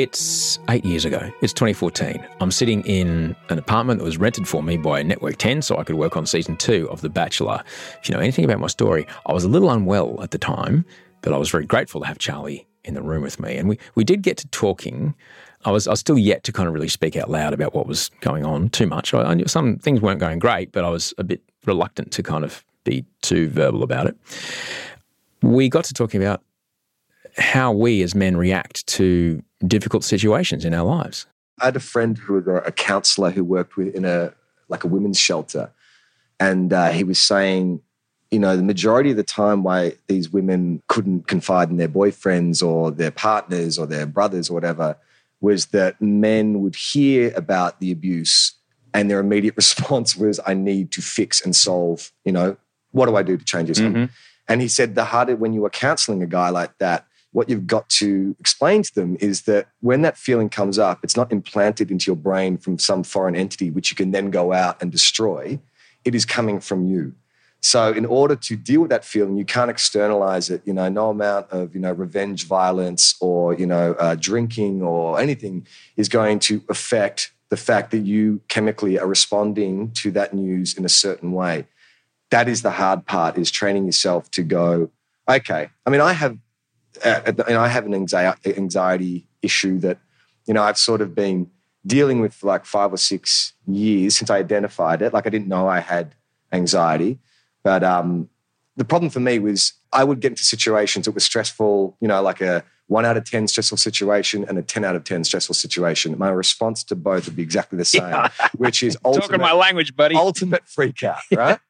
It's 0.00 0.58
eight 0.70 0.86
years 0.86 1.04
ago. 1.04 1.30
It's 1.42 1.52
2014. 1.52 2.26
I'm 2.40 2.50
sitting 2.50 2.82
in 2.86 3.36
an 3.50 3.58
apartment 3.58 3.98
that 3.98 4.04
was 4.06 4.16
rented 4.16 4.48
for 4.48 4.62
me 4.62 4.78
by 4.78 5.02
Network 5.02 5.36
10 5.36 5.60
so 5.60 5.76
I 5.76 5.84
could 5.84 5.96
work 5.96 6.16
on 6.16 6.24
season 6.24 6.56
two 6.56 6.88
of 6.90 7.02
The 7.02 7.10
Bachelor. 7.10 7.62
If 8.00 8.08
you 8.08 8.14
know 8.14 8.20
anything 8.22 8.46
about 8.46 8.60
my 8.60 8.68
story, 8.68 9.06
I 9.26 9.34
was 9.34 9.44
a 9.44 9.48
little 9.48 9.68
unwell 9.68 10.22
at 10.22 10.30
the 10.30 10.38
time, 10.38 10.86
but 11.20 11.34
I 11.34 11.36
was 11.36 11.50
very 11.50 11.66
grateful 11.66 12.00
to 12.00 12.06
have 12.06 12.16
Charlie 12.16 12.66
in 12.82 12.94
the 12.94 13.02
room 13.02 13.20
with 13.20 13.38
me. 13.38 13.58
And 13.58 13.68
we, 13.68 13.78
we 13.94 14.02
did 14.02 14.22
get 14.22 14.38
to 14.38 14.48
talking. 14.48 15.14
I 15.66 15.70
was, 15.70 15.86
I 15.86 15.90
was 15.90 16.00
still 16.00 16.16
yet 16.16 16.44
to 16.44 16.52
kind 16.52 16.66
of 16.66 16.72
really 16.72 16.88
speak 16.88 17.14
out 17.14 17.28
loud 17.28 17.52
about 17.52 17.74
what 17.74 17.86
was 17.86 18.10
going 18.22 18.46
on 18.46 18.70
too 18.70 18.86
much. 18.86 19.12
I, 19.12 19.20
I 19.20 19.34
knew 19.34 19.48
some 19.48 19.76
things 19.76 20.00
weren't 20.00 20.18
going 20.18 20.38
great, 20.38 20.72
but 20.72 20.82
I 20.82 20.88
was 20.88 21.12
a 21.18 21.24
bit 21.24 21.42
reluctant 21.66 22.10
to 22.12 22.22
kind 22.22 22.42
of 22.42 22.64
be 22.84 23.04
too 23.20 23.50
verbal 23.50 23.82
about 23.82 24.06
it. 24.06 24.16
We 25.42 25.68
got 25.68 25.84
to 25.84 25.92
talking 25.92 26.22
about 26.22 26.42
how 27.36 27.70
we 27.70 28.00
as 28.00 28.14
men 28.14 28.38
react 28.38 28.86
to 28.86 29.42
difficult 29.66 30.04
situations 30.04 30.64
in 30.64 30.74
our 30.74 30.84
lives. 30.84 31.26
I 31.60 31.66
had 31.66 31.76
a 31.76 31.80
friend 31.80 32.16
who 32.16 32.34
was 32.34 32.46
a 32.46 32.72
counselor 32.72 33.30
who 33.30 33.44
worked 33.44 33.76
with 33.76 33.94
in 33.94 34.04
a 34.04 34.32
like 34.68 34.84
a 34.84 34.88
women's 34.88 35.18
shelter, 35.18 35.70
and 36.38 36.72
uh, 36.72 36.90
he 36.90 37.04
was 37.04 37.20
saying, 37.20 37.80
you 38.30 38.38
know, 38.38 38.56
the 38.56 38.62
majority 38.62 39.10
of 39.10 39.16
the 39.16 39.22
time 39.22 39.62
why 39.62 39.94
these 40.06 40.30
women 40.30 40.82
couldn't 40.88 41.26
confide 41.26 41.70
in 41.70 41.76
their 41.76 41.88
boyfriends 41.88 42.66
or 42.66 42.90
their 42.90 43.10
partners 43.10 43.78
or 43.78 43.86
their 43.86 44.06
brothers 44.06 44.48
or 44.48 44.54
whatever 44.54 44.96
was 45.40 45.66
that 45.66 46.00
men 46.00 46.60
would 46.60 46.76
hear 46.76 47.32
about 47.34 47.80
the 47.80 47.90
abuse 47.90 48.54
and 48.92 49.10
their 49.10 49.20
immediate 49.20 49.56
response 49.56 50.16
was, 50.16 50.40
"I 50.46 50.54
need 50.54 50.92
to 50.92 51.02
fix 51.02 51.44
and 51.44 51.54
solve." 51.54 52.12
You 52.24 52.32
know, 52.32 52.56
what 52.92 53.06
do 53.06 53.16
I 53.16 53.22
do 53.22 53.36
to 53.36 53.44
change 53.44 53.68
this? 53.68 53.80
Mm-hmm. 53.80 54.06
And 54.48 54.60
he 54.60 54.68
said 54.68 54.94
the 54.94 55.04
harder 55.04 55.36
when 55.36 55.52
you 55.52 55.60
were 55.60 55.70
counseling 55.70 56.22
a 56.22 56.26
guy 56.26 56.50
like 56.50 56.76
that, 56.78 57.06
what 57.32 57.48
you've 57.48 57.66
got 57.66 57.88
to 57.88 58.34
explain 58.40 58.82
to 58.82 58.94
them 58.94 59.16
is 59.20 59.42
that 59.42 59.68
when 59.80 60.02
that 60.02 60.18
feeling 60.18 60.48
comes 60.48 60.78
up, 60.78 61.00
it's 61.02 61.16
not 61.16 61.30
implanted 61.30 61.90
into 61.90 62.10
your 62.10 62.16
brain 62.16 62.58
from 62.58 62.78
some 62.78 63.04
foreign 63.04 63.36
entity, 63.36 63.70
which 63.70 63.90
you 63.90 63.96
can 63.96 64.10
then 64.10 64.30
go 64.30 64.52
out 64.52 64.80
and 64.82 64.90
destroy. 64.90 65.58
It 66.04 66.14
is 66.14 66.24
coming 66.24 66.60
from 66.60 66.86
you. 66.86 67.14
So, 67.62 67.92
in 67.92 68.06
order 68.06 68.36
to 68.36 68.56
deal 68.56 68.80
with 68.80 68.90
that 68.90 69.04
feeling, 69.04 69.36
you 69.36 69.44
can't 69.44 69.70
externalize 69.70 70.48
it. 70.48 70.62
You 70.64 70.72
know, 70.72 70.88
no 70.88 71.10
amount 71.10 71.50
of 71.50 71.74
you 71.74 71.80
know 71.80 71.92
revenge, 71.92 72.46
violence, 72.46 73.14
or 73.20 73.54
you 73.54 73.66
know 73.66 73.92
uh, 73.98 74.16
drinking 74.18 74.82
or 74.82 75.20
anything 75.20 75.66
is 75.96 76.08
going 76.08 76.38
to 76.40 76.62
affect 76.70 77.32
the 77.50 77.58
fact 77.58 77.90
that 77.90 77.98
you 77.98 78.40
chemically 78.48 78.98
are 78.98 79.06
responding 79.06 79.90
to 79.92 80.10
that 80.12 80.32
news 80.32 80.76
in 80.76 80.84
a 80.84 80.88
certain 80.88 81.32
way. 81.32 81.66
That 82.30 82.48
is 82.48 82.62
the 82.62 82.70
hard 82.70 83.04
part: 83.04 83.36
is 83.36 83.50
training 83.50 83.84
yourself 83.84 84.30
to 84.32 84.42
go. 84.42 84.90
Okay, 85.28 85.68
I 85.84 85.90
mean, 85.90 86.00
I 86.00 86.14
have 86.14 86.38
and 87.04 87.40
I 87.56 87.68
have 87.68 87.86
an 87.86 87.94
anxiety, 87.94 88.56
anxiety 88.56 89.26
issue 89.42 89.78
that, 89.80 89.98
you 90.46 90.54
know, 90.54 90.62
I've 90.62 90.78
sort 90.78 91.00
of 91.00 91.14
been 91.14 91.50
dealing 91.86 92.20
with 92.20 92.34
for 92.34 92.46
like 92.46 92.64
five 92.66 92.92
or 92.92 92.96
six 92.98 93.54
years 93.66 94.16
since 94.16 94.30
I 94.30 94.36
identified 94.38 95.02
it. 95.02 95.12
Like 95.14 95.26
I 95.26 95.30
didn't 95.30 95.48
know 95.48 95.68
I 95.68 95.80
had 95.80 96.14
anxiety, 96.52 97.18
but 97.62 97.82
um, 97.82 98.28
the 98.76 98.84
problem 98.84 99.10
for 99.10 99.20
me 99.20 99.38
was 99.38 99.72
I 99.92 100.04
would 100.04 100.20
get 100.20 100.32
into 100.32 100.44
situations 100.44 101.06
that 101.06 101.12
were 101.12 101.20
stressful, 101.20 101.96
you 102.00 102.08
know, 102.08 102.20
like 102.22 102.40
a 102.40 102.64
one 102.86 103.04
out 103.06 103.16
of 103.16 103.24
10 103.24 103.46
stressful 103.46 103.78
situation 103.78 104.44
and 104.48 104.58
a 104.58 104.62
10 104.62 104.84
out 104.84 104.96
of 104.96 105.04
10 105.04 105.22
stressful 105.24 105.54
situation. 105.54 106.18
My 106.18 106.28
response 106.30 106.82
to 106.84 106.96
both 106.96 107.26
would 107.26 107.36
be 107.36 107.42
exactly 107.42 107.78
the 107.78 107.84
same, 107.84 108.02
Yeah. 108.02 108.28
which 108.56 108.82
is 108.82 108.98
ultimate, 109.04 109.26
Talking 109.28 109.40
my 109.40 109.52
language, 109.52 109.94
buddy. 109.94 110.16
ultimate 110.16 110.66
freak 110.68 111.02
out, 111.04 111.20
right? 111.32 111.60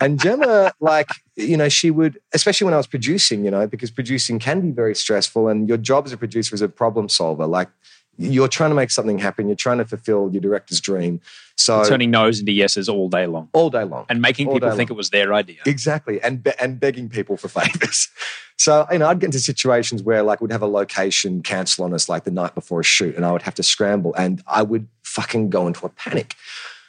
And 0.00 0.20
Gemma, 0.20 0.72
like, 0.80 1.08
you 1.36 1.56
know, 1.56 1.68
she 1.68 1.90
would, 1.90 2.18
especially 2.34 2.64
when 2.66 2.74
I 2.74 2.76
was 2.78 2.86
producing, 2.86 3.44
you 3.44 3.50
know, 3.50 3.66
because 3.66 3.90
producing 3.90 4.38
can 4.38 4.60
be 4.60 4.70
very 4.70 4.94
stressful 4.94 5.48
and 5.48 5.68
your 5.68 5.78
job 5.78 6.06
as 6.06 6.12
a 6.12 6.16
producer 6.16 6.54
is 6.54 6.62
a 6.62 6.68
problem 6.68 7.08
solver. 7.08 7.46
Like, 7.46 7.68
you're 8.18 8.48
trying 8.48 8.70
to 8.70 8.76
make 8.76 8.90
something 8.90 9.18
happen, 9.18 9.46
you're 9.46 9.56
trying 9.56 9.76
to 9.76 9.84
fulfill 9.84 10.30
your 10.32 10.40
director's 10.40 10.80
dream. 10.80 11.20
So, 11.56 11.84
turning 11.84 12.10
no's 12.10 12.40
into 12.40 12.52
yeses 12.52 12.88
all 12.88 13.10
day 13.10 13.26
long 13.26 13.50
all 13.52 13.68
day 13.68 13.84
long. 13.84 14.06
and 14.08 14.22
making 14.22 14.48
All 14.48 14.54
people 14.54 14.70
think 14.70 14.88
long. 14.88 14.96
it 14.96 14.96
was 14.96 15.10
their 15.10 15.34
idea. 15.34 15.58
Exactly, 15.66 16.22
and 16.22 16.42
be- 16.42 16.52
and 16.58 16.80
begging 16.80 17.08
people 17.08 17.36
for 17.36 17.48
favors. 17.48 18.08
So 18.58 18.86
you 18.90 18.96
know, 18.98 19.06
I'd 19.06 19.20
get 19.20 19.26
into 19.26 19.38
situations 19.38 20.02
where 20.02 20.22
like 20.22 20.40
we'd 20.40 20.50
have 20.50 20.62
a 20.62 20.66
location 20.66 21.42
cancel 21.42 21.84
on 21.84 21.92
us 21.92 22.08
like 22.08 22.24
the 22.24 22.30
night 22.30 22.54
before 22.54 22.80
a 22.80 22.82
shoot, 22.82 23.14
and 23.14 23.22
I 23.26 23.30
would 23.30 23.42
have 23.42 23.54
to 23.56 23.62
scramble, 23.62 24.14
and 24.14 24.42
I 24.46 24.62
would 24.62 24.88
fucking 25.02 25.50
go 25.50 25.66
into 25.66 25.84
a 25.84 25.90
panic. 25.90 26.34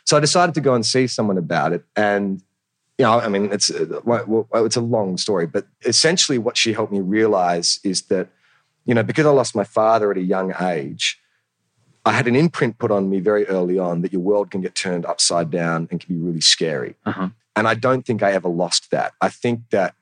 So 0.05 0.15
I 0.15 0.21
decided 0.21 0.55
to 0.55 0.61
go 0.61 0.73
and 0.75 0.85
see 0.85 1.07
someone 1.07 1.37
about 1.37 1.73
it, 1.73 1.83
and 1.97 2.41
you 2.97 3.05
know, 3.05 3.19
I 3.19 3.27
mean, 3.27 3.51
it's 3.51 3.69
uh, 3.69 4.01
it's 4.55 4.75
a 4.75 4.81
long 4.81 5.17
story, 5.17 5.45
but 5.45 5.67
essentially, 5.85 6.37
what 6.37 6.57
she 6.57 6.73
helped 6.73 6.91
me 6.91 6.99
realize 6.99 7.79
is 7.83 8.03
that 8.03 8.29
you 8.87 8.93
know, 8.93 9.03
because 9.03 9.25
I 9.25 9.29
lost 9.29 9.55
my 9.55 9.65
father 9.65 10.09
at 10.11 10.17
a 10.17 10.21
young 10.21 10.53
age. 10.59 11.19
I 12.05 12.13
had 12.13 12.25
an 12.25 12.37
imprint 12.37 12.79
put 12.79 12.89
on 12.89 13.09
me 13.09 13.19
very 13.19 13.45
early 13.47 13.77
on 13.77 14.01
that 14.01 14.13
your 14.13 14.21
world 14.21 14.49
can 14.49 14.61
get 14.61 14.75
turned 14.75 15.05
upside 15.05 15.51
down 15.51 15.89
and 15.91 15.99
can 15.99 16.15
be 16.15 16.21
really 16.21 16.39
scary. 16.39 16.95
Uh-huh. 17.05 17.29
And 17.57 17.67
I 17.67 17.73
don't 17.73 18.05
think 18.05 18.23
I 18.23 18.31
ever 18.31 18.47
lost 18.47 18.91
that. 18.91 19.11
I 19.19 19.27
think 19.27 19.71
that 19.71 19.93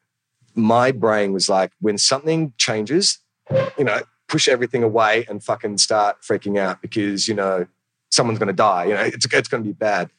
my 0.54 0.92
brain 0.92 1.34
was 1.34 1.50
like, 1.50 1.72
when 1.82 1.98
something 1.98 2.54
changes, 2.58 3.18
you 3.76 3.84
know, 3.84 4.02
push 4.28 4.48
everything 4.48 4.84
away 4.84 5.26
and 5.28 5.44
fucking 5.44 5.80
start 5.80 6.22
freaking 6.22 6.60
out 6.60 6.80
because, 6.80 7.28
you 7.28 7.34
know, 7.34 7.66
someone's 8.12 8.38
going 8.38 8.48
to 8.48 8.54
die. 8.54 8.86
You 8.86 8.94
know, 8.94 9.02
it's, 9.02 9.26
it's 9.26 9.48
going 9.48 9.64
to 9.64 9.68
be 9.68 9.74
bad. 9.74 10.12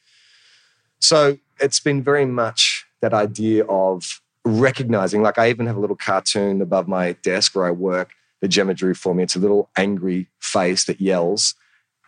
So 1.01 1.39
it's 1.61 1.81
been 1.81 2.03
very 2.03 2.27
much 2.27 2.85
that 3.01 3.15
idea 3.15 3.65
of 3.67 4.21
recognizing, 4.45 5.23
like, 5.23 5.39
I 5.39 5.49
even 5.51 5.67
have 5.67 5.77
a 5.77 5.81
little 5.81 5.97
cartoon 5.97 6.61
above 6.63 6.89
my 6.89 7.13
desk 7.23 7.55
where 7.55 7.67
I 7.67 7.71
work 7.71 8.13
that 8.41 8.49
Gemma 8.49 8.75
drew 8.75 8.95
for 8.95 9.15
me. 9.15 9.23
It's 9.23 9.37
a 9.37 9.41
little 9.41 9.71
angry 9.77 10.29
face 10.41 10.85
that 10.85 11.01
yells 11.01 11.55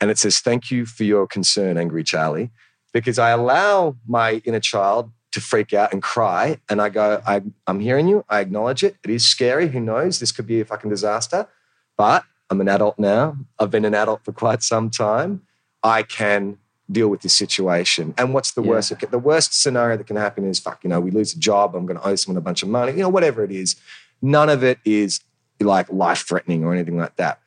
and 0.01 0.11
it 0.11 0.19
says, 0.19 0.39
Thank 0.39 0.71
you 0.71 0.87
for 0.87 1.05
your 1.05 1.27
concern, 1.27 1.77
Angry 1.77 2.05
Charlie 2.05 2.51
because 2.93 3.19
I 3.19 3.31
allow 3.31 3.97
my 4.07 4.43
inner 4.45 4.61
child 4.61 5.11
to 5.33 5.41
freak 5.41 5.75
out 5.75 5.93
and 5.93 6.03
cry. 6.03 6.59
And 6.69 6.81
I 6.81 6.89
go, 6.89 7.23
I, 7.27 7.43
I'm 7.67 7.81
hearing 7.81 8.09
you. 8.09 8.25
I 8.29 8.41
acknowledge 8.41 8.83
it. 8.83 8.97
It 9.05 9.11
is 9.11 9.27
scary. 9.27 9.69
Who 9.69 9.81
knows? 9.81 10.21
This 10.21 10.33
could 10.33 10.47
be 10.47 10.61
a 10.61 10.65
fucking 10.65 10.91
disaster. 10.91 11.47
But 11.97 12.25
I'm 12.51 12.61
an 12.61 12.69
adult 12.69 12.99
now. 12.99 13.37
I've 13.59 13.71
been 13.71 13.85
an 13.85 13.95
adult 13.95 14.25
for 14.25 14.33
quite 14.33 14.63
some 14.63 14.91
time. 14.91 15.43
I 15.83 16.03
can 16.03 16.59
deal 16.91 17.09
with 17.09 17.21
this 17.23 17.35
situation. 17.35 18.15
And 18.17 18.33
what's 18.33 18.53
the 18.53 18.63
worst? 18.63 18.93
The 19.11 19.19
worst 19.19 19.61
scenario 19.61 19.97
that 19.97 20.07
can 20.07 20.17
happen 20.17 20.45
is, 20.45 20.59
fuck, 20.59 20.83
you 20.83 20.91
know, 20.91 21.01
we 21.01 21.11
lose 21.11 21.35
a 21.35 21.39
job. 21.39 21.75
I'm 21.75 21.87
going 21.87 21.99
to 21.99 22.07
owe 22.07 22.15
someone 22.17 22.39
a 22.39 22.41
bunch 22.43 22.63
of 22.63 22.69
money, 22.69 22.93
you 22.93 22.99
know, 22.99 23.09
whatever 23.09 23.45
it 23.45 23.53
is. 23.53 23.77
None 24.23 24.49
of 24.49 24.65
it 24.65 24.79
is 24.85 25.21
like 25.61 25.93
life 25.93 26.27
threatening 26.27 26.65
or 26.65 26.73
anything 26.73 26.97
like 26.97 27.17
that. 27.17 27.41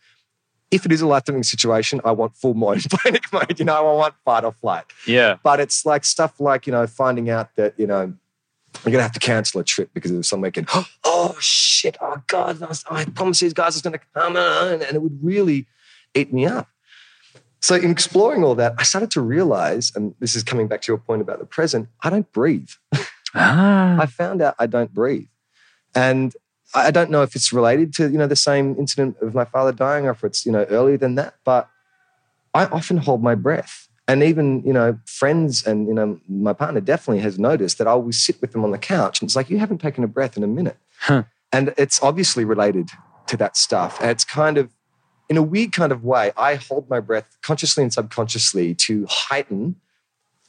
if 0.72 0.86
it 0.86 0.92
is 0.92 1.02
a 1.02 1.08
life 1.08 1.26
threatening 1.26 1.44
situation, 1.44 2.00
I 2.06 2.12
want 2.12 2.36
full 2.36 2.54
blown 2.54 2.80
panic 3.04 3.32
mode. 3.34 3.60
You 3.60 3.66
know, 3.66 3.76
I 3.76 3.82
want 3.82 4.16
fight 4.24 4.46
or 4.46 4.54
flight. 4.54 4.86
Yeah. 5.06 5.38
But 5.44 5.60
it's 5.60 5.86
like 5.86 6.06
stuff 6.06 6.40
like, 6.40 6.66
you 6.66 6.72
know, 6.72 6.88
finding 6.88 7.30
out 7.30 7.56
that, 7.58 7.74
you 7.78 7.88
know, 7.88 8.14
you're 8.86 8.92
gonna 8.94 9.04
have 9.04 9.12
to 9.12 9.20
cancel 9.20 9.60
a 9.60 9.66
trip 9.66 9.90
because 9.94 10.12
of 10.12 10.26
some 10.26 10.40
weekend. 10.42 10.70
Oh 11.04 11.36
shit! 11.40 11.98
Oh 12.00 12.22
god! 12.28 12.64
I, 12.64 12.68
was, 12.68 12.86
I 12.90 13.04
promised 13.06 13.42
these 13.42 13.54
guys 13.54 13.76
I 13.76 13.78
was 13.78 13.82
gonna 13.82 14.00
come, 14.16 14.38
and 14.38 14.82
it 14.82 15.02
would 15.02 15.20
really 15.22 15.68
eat 16.16 16.32
me 16.32 16.46
up. 16.46 16.70
So 17.62 17.76
in 17.76 17.92
exploring 17.92 18.44
all 18.44 18.56
that, 18.56 18.74
I 18.78 18.84
started 18.84 19.12
to 19.12 19.22
realize, 19.22 19.92
and 19.96 20.16
this 20.20 20.36
is 20.36 20.44
coming 20.44 20.68
back 20.68 20.82
to 20.82 20.92
your 20.92 20.98
point 20.98 21.22
about 21.22 21.40
the 21.40 21.46
present. 21.46 21.90
I 22.02 22.10
don't 22.10 22.32
breathe. 22.32 22.70
Ah. 23.34 23.98
I 24.02 24.08
found 24.08 24.42
out 24.42 24.56
I 24.60 24.68
don't 24.68 24.94
breathe, 24.94 25.30
and 25.96 26.34
I 26.74 26.92
don't 26.92 27.10
know 27.10 27.22
if 27.22 27.34
it's 27.36 27.54
related 27.54 27.94
to 27.94 28.10
you 28.10 28.18
know 28.18 28.28
the 28.28 28.36
same 28.36 28.76
incident 28.78 29.16
of 29.22 29.34
my 29.34 29.46
father 29.46 29.72
dying, 29.72 30.06
or 30.06 30.12
if 30.12 30.24
it's 30.24 30.46
you 30.46 30.52
know 30.52 30.66
earlier 30.70 30.98
than 30.98 31.16
that. 31.16 31.36
But 31.46 31.70
I 32.54 32.66
often 32.66 32.98
hold 32.98 33.24
my 33.24 33.36
breath. 33.36 33.88
And 34.08 34.24
even, 34.24 34.62
you 34.64 34.74
know, 34.74 35.00
friends 35.06 35.66
and, 35.66 35.88
you 35.88 35.94
know, 35.94 36.20
my 36.28 36.54
partner 36.54 36.82
definitely 36.82 37.22
has 37.22 37.40
noticed 37.40 37.78
that 37.78 37.88
I 37.88 37.92
always 37.92 38.22
sit 38.22 38.42
with 38.42 38.52
them 38.52 38.66
on 38.66 38.72
the 38.72 38.78
couch 38.78 39.22
and 39.22 39.28
it's 39.28 39.36
like, 39.36 39.50
you 39.50 39.58
haven't 39.58 39.78
taken 39.78 40.04
a 40.04 40.08
breath 40.08 40.36
in 40.36 40.44
a 40.44 40.48
minute. 40.48 40.78
Huh. 41.00 41.24
And 41.54 41.74
it's 41.78 42.02
obviously 42.04 42.44
related 42.44 42.90
to 43.28 43.38
that 43.38 43.56
stuff. 43.56 44.02
And 44.02 44.10
it's 44.10 44.26
kind 44.26 44.58
of, 44.58 44.70
in 45.32 45.38
a 45.38 45.42
weird 45.42 45.72
kind 45.72 45.94
of 45.94 46.04
way, 46.04 46.34
I 46.36 46.56
hold 46.56 46.90
my 46.90 47.00
breath 47.00 47.38
consciously 47.42 47.84
and 47.84 47.94
subconsciously 47.94 48.76
to 48.76 49.06
heighten 49.10 49.78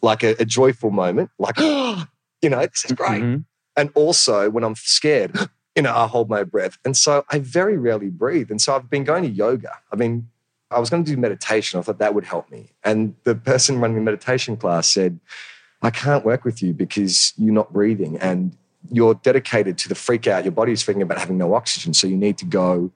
like 0.03 0.25
a, 0.25 0.35
a 0.41 0.45
joyful 0.45 0.91
moment, 0.91 1.31
like, 1.39 1.57
you 2.43 2.51
know, 2.51 2.59
this 2.67 2.85
is 2.85 2.91
great. 2.91 3.23
Mhm. 3.23 3.45
And 3.77 3.91
also 3.95 4.51
when 4.51 4.65
I'm 4.65 4.75
scared, 4.75 5.39
you 5.77 5.83
know, 5.83 5.95
I 5.95 6.09
hold 6.09 6.29
my 6.29 6.43
breath. 6.43 6.79
And 6.85 6.97
so 6.97 7.25
I 7.31 7.39
very 7.39 7.79
rarely 7.79 8.11
breathe. 8.11 8.51
And 8.51 8.61
so 8.61 8.75
I've 8.75 8.91
been 8.91 9.05
going 9.05 9.23
to 9.23 9.29
yoga. 9.29 9.71
I 9.93 9.95
mean, 9.95 10.29
I 10.69 10.81
was 10.81 10.91
going 10.91 11.05
to 11.05 11.11
do 11.15 11.17
meditation. 11.17 11.79
I 11.79 11.83
thought 11.83 11.99
that 11.99 12.17
would 12.17 12.25
help 12.25 12.51
me. 12.51 12.73
And 12.83 13.15
the 13.23 13.37
person 13.37 13.79
running 13.79 13.99
the 13.99 14.03
meditation 14.03 14.57
class 14.57 14.91
said, 14.91 15.21
I 15.83 15.91
can't 15.91 16.25
work 16.25 16.45
with 16.45 16.61
you 16.61 16.73
because 16.73 17.35
you're 17.37 17.55
not 17.55 17.73
breathing 17.73 18.19
and 18.19 18.57
you're 18.91 19.15
dedicated 19.15 19.79
to 19.79 19.89
the 19.89 19.95
freak 19.95 20.27
out. 20.27 20.43
Your 20.43 20.51
body's 20.51 20.83
freaking 20.83 21.03
about 21.03 21.19
having 21.19 21.39
no 21.39 21.55
oxygen. 21.55 21.95
So 21.95 22.09
you 22.09 22.17
need 22.17 22.37
to 22.39 22.47
go 22.47 22.91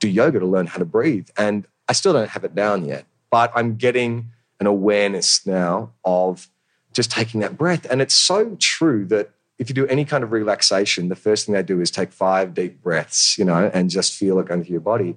do 0.00 0.08
yoga 0.08 0.38
to 0.40 0.46
learn 0.46 0.66
how 0.66 0.78
to 0.78 0.84
breathe. 0.84 1.28
And 1.36 1.66
I 1.88 1.92
still 1.92 2.12
don't 2.12 2.28
have 2.30 2.44
it 2.44 2.54
down 2.54 2.84
yet, 2.84 3.06
but 3.30 3.52
I'm 3.54 3.76
getting 3.76 4.30
an 4.60 4.66
awareness 4.66 5.46
now 5.46 5.92
of 6.04 6.48
just 6.92 7.10
taking 7.10 7.40
that 7.40 7.56
breath. 7.58 7.86
And 7.90 8.00
it's 8.00 8.14
so 8.14 8.56
true 8.60 9.04
that 9.06 9.30
if 9.58 9.68
you 9.68 9.74
do 9.74 9.86
any 9.88 10.04
kind 10.04 10.24
of 10.24 10.32
relaxation, 10.32 11.08
the 11.08 11.16
first 11.16 11.46
thing 11.46 11.54
they 11.54 11.62
do 11.62 11.80
is 11.80 11.90
take 11.90 12.12
five 12.12 12.54
deep 12.54 12.82
breaths, 12.82 13.36
you 13.38 13.44
know, 13.44 13.70
and 13.72 13.90
just 13.90 14.14
feel 14.14 14.38
it 14.38 14.46
going 14.46 14.64
through 14.64 14.72
your 14.72 14.80
body. 14.80 15.16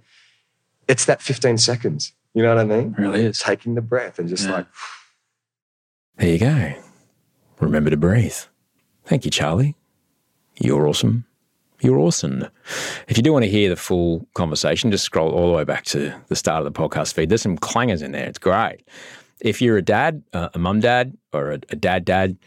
It's 0.88 1.06
that 1.06 1.22
15 1.22 1.58
seconds. 1.58 2.14
You 2.34 2.44
know 2.44 2.50
what 2.56 2.60
I 2.62 2.66
mean? 2.66 2.96
It 2.98 3.02
really 3.02 3.26
is. 3.26 3.40
Taking 3.40 3.76
the 3.76 3.82
breath 3.82 4.20
and 4.20 4.28
just 4.30 4.46
Yeah. 4.46 4.52
like, 4.54 4.68
There 6.18 6.30
you 6.30 6.40
go. 6.40 6.74
Remember 7.60 7.90
to 7.92 7.98
breathe. 7.98 8.36
Thank 9.06 9.26
you, 9.26 9.32
Charlie. 9.32 9.76
You're 10.60 10.88
awesome. 10.88 11.26
You're 11.82 12.00
awesome. 12.00 12.46
If 13.08 13.18
you 13.18 13.24
do 13.24 13.32
want 13.32 13.46
to 13.46 13.52
hear 13.52 13.70
the 13.70 13.76
full 13.76 14.28
conversation, 14.34 14.90
just 14.90 15.04
scroll 15.04 15.32
all 15.32 15.48
the 15.48 15.54
way 15.54 15.64
back 15.64 15.86
to 15.86 16.14
the 16.28 16.36
start 16.36 16.66
of 16.66 16.74
the 16.74 16.78
podcast 16.78 17.14
feed. 17.14 17.30
There's 17.30 17.44
some 17.44 17.58
clangers 17.58 18.02
in 18.02 18.14
there. 18.14 18.26
It's 18.26 18.40
great. 18.40 18.88
If 19.42 19.62
you're 19.62 19.78
a 19.78 19.84
dad, 19.84 20.24
uh, 20.34 20.50
a 20.56 20.60
mum 20.60 20.80
dad, 20.80 21.16
or 21.34 21.52
a, 21.52 21.60
a 21.70 21.76
dad 21.76 22.04
dad, 22.04 22.38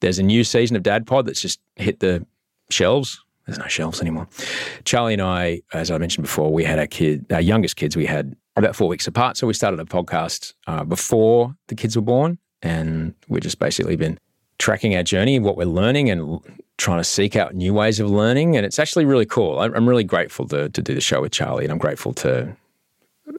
there's 0.00 0.18
a 0.18 0.24
new 0.24 0.42
season 0.42 0.76
of 0.76 0.82
Dad 0.82 1.06
Pod 1.06 1.26
that's 1.26 1.40
just 1.40 1.60
hit 1.76 2.00
the 2.00 2.26
shelves. 2.70 3.22
There's 3.46 3.58
no 3.58 3.68
shelves 3.68 4.00
anymore. 4.00 4.28
Charlie 4.84 5.12
and 5.12 5.22
I, 5.22 5.62
as 5.72 5.90
I 5.90 5.98
mentioned 5.98 6.24
before, 6.24 6.52
we 6.52 6.64
had 6.64 6.78
our 6.78 6.86
kid, 6.86 7.26
our 7.30 7.40
youngest 7.40 7.76
kids, 7.76 7.96
we 7.96 8.06
had 8.06 8.34
about 8.56 8.74
four 8.74 8.88
weeks 8.88 9.06
apart. 9.06 9.36
So 9.36 9.46
we 9.46 9.54
started 9.54 9.78
a 9.78 9.84
podcast 9.84 10.54
uh, 10.66 10.84
before 10.84 11.54
the 11.68 11.74
kids 11.74 11.96
were 11.96 12.02
born, 12.02 12.38
and 12.62 13.14
we've 13.28 13.42
just 13.42 13.58
basically 13.58 13.96
been 13.96 14.18
tracking 14.60 14.94
our 14.94 15.02
journey, 15.02 15.40
what 15.40 15.56
we're 15.56 15.64
learning, 15.64 16.10
and 16.10 16.38
trying 16.78 16.98
to 16.98 17.04
seek 17.04 17.34
out 17.34 17.54
new 17.54 17.74
ways 17.74 17.98
of 17.98 18.08
learning. 18.08 18.56
And 18.56 18.64
it's 18.64 18.78
actually 18.78 19.06
really 19.06 19.26
cool. 19.26 19.58
I'm, 19.58 19.88
really 19.88 20.04
grateful 20.04 20.46
to, 20.48 20.68
to 20.68 20.82
do 20.82 20.94
the 20.94 21.00
show 21.00 21.22
with 21.22 21.32
Charlie, 21.32 21.64
and 21.64 21.72
I'm 21.72 21.78
grateful 21.78 22.12
to 22.14 22.54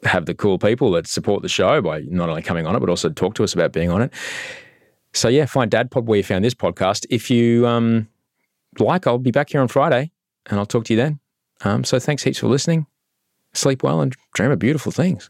have 0.03 0.25
the 0.25 0.33
cool 0.33 0.57
people 0.57 0.91
that 0.91 1.07
support 1.07 1.41
the 1.43 1.49
show 1.49 1.81
by 1.81 2.01
not 2.07 2.27
only 2.27 2.41
coming 2.41 2.65
on 2.65 2.75
it, 2.75 2.79
but 2.79 2.89
also 2.89 3.09
talk 3.09 3.35
to 3.35 3.43
us 3.43 3.53
about 3.53 3.71
being 3.71 3.89
on 3.89 4.01
it. 4.01 4.11
So 5.13 5.27
yeah, 5.27 5.45
find 5.45 5.69
Dad 5.69 5.91
Pod 5.91 6.07
where 6.07 6.17
you 6.17 6.23
found 6.23 6.43
this 6.43 6.53
podcast. 6.53 7.05
If 7.09 7.29
you 7.29 7.67
um, 7.67 8.07
like, 8.79 9.05
I'll 9.07 9.17
be 9.17 9.31
back 9.31 9.49
here 9.49 9.61
on 9.61 9.67
Friday, 9.67 10.11
and 10.47 10.59
I'll 10.59 10.65
talk 10.65 10.85
to 10.85 10.93
you 10.93 10.97
then. 10.97 11.19
Um, 11.63 11.83
so 11.83 11.99
thanks 11.99 12.23
heaps 12.23 12.39
for 12.39 12.47
listening. 12.47 12.87
Sleep 13.53 13.83
well 13.83 14.01
and 14.01 14.15
dream 14.33 14.51
of 14.51 14.59
beautiful 14.59 14.91
things. 14.91 15.29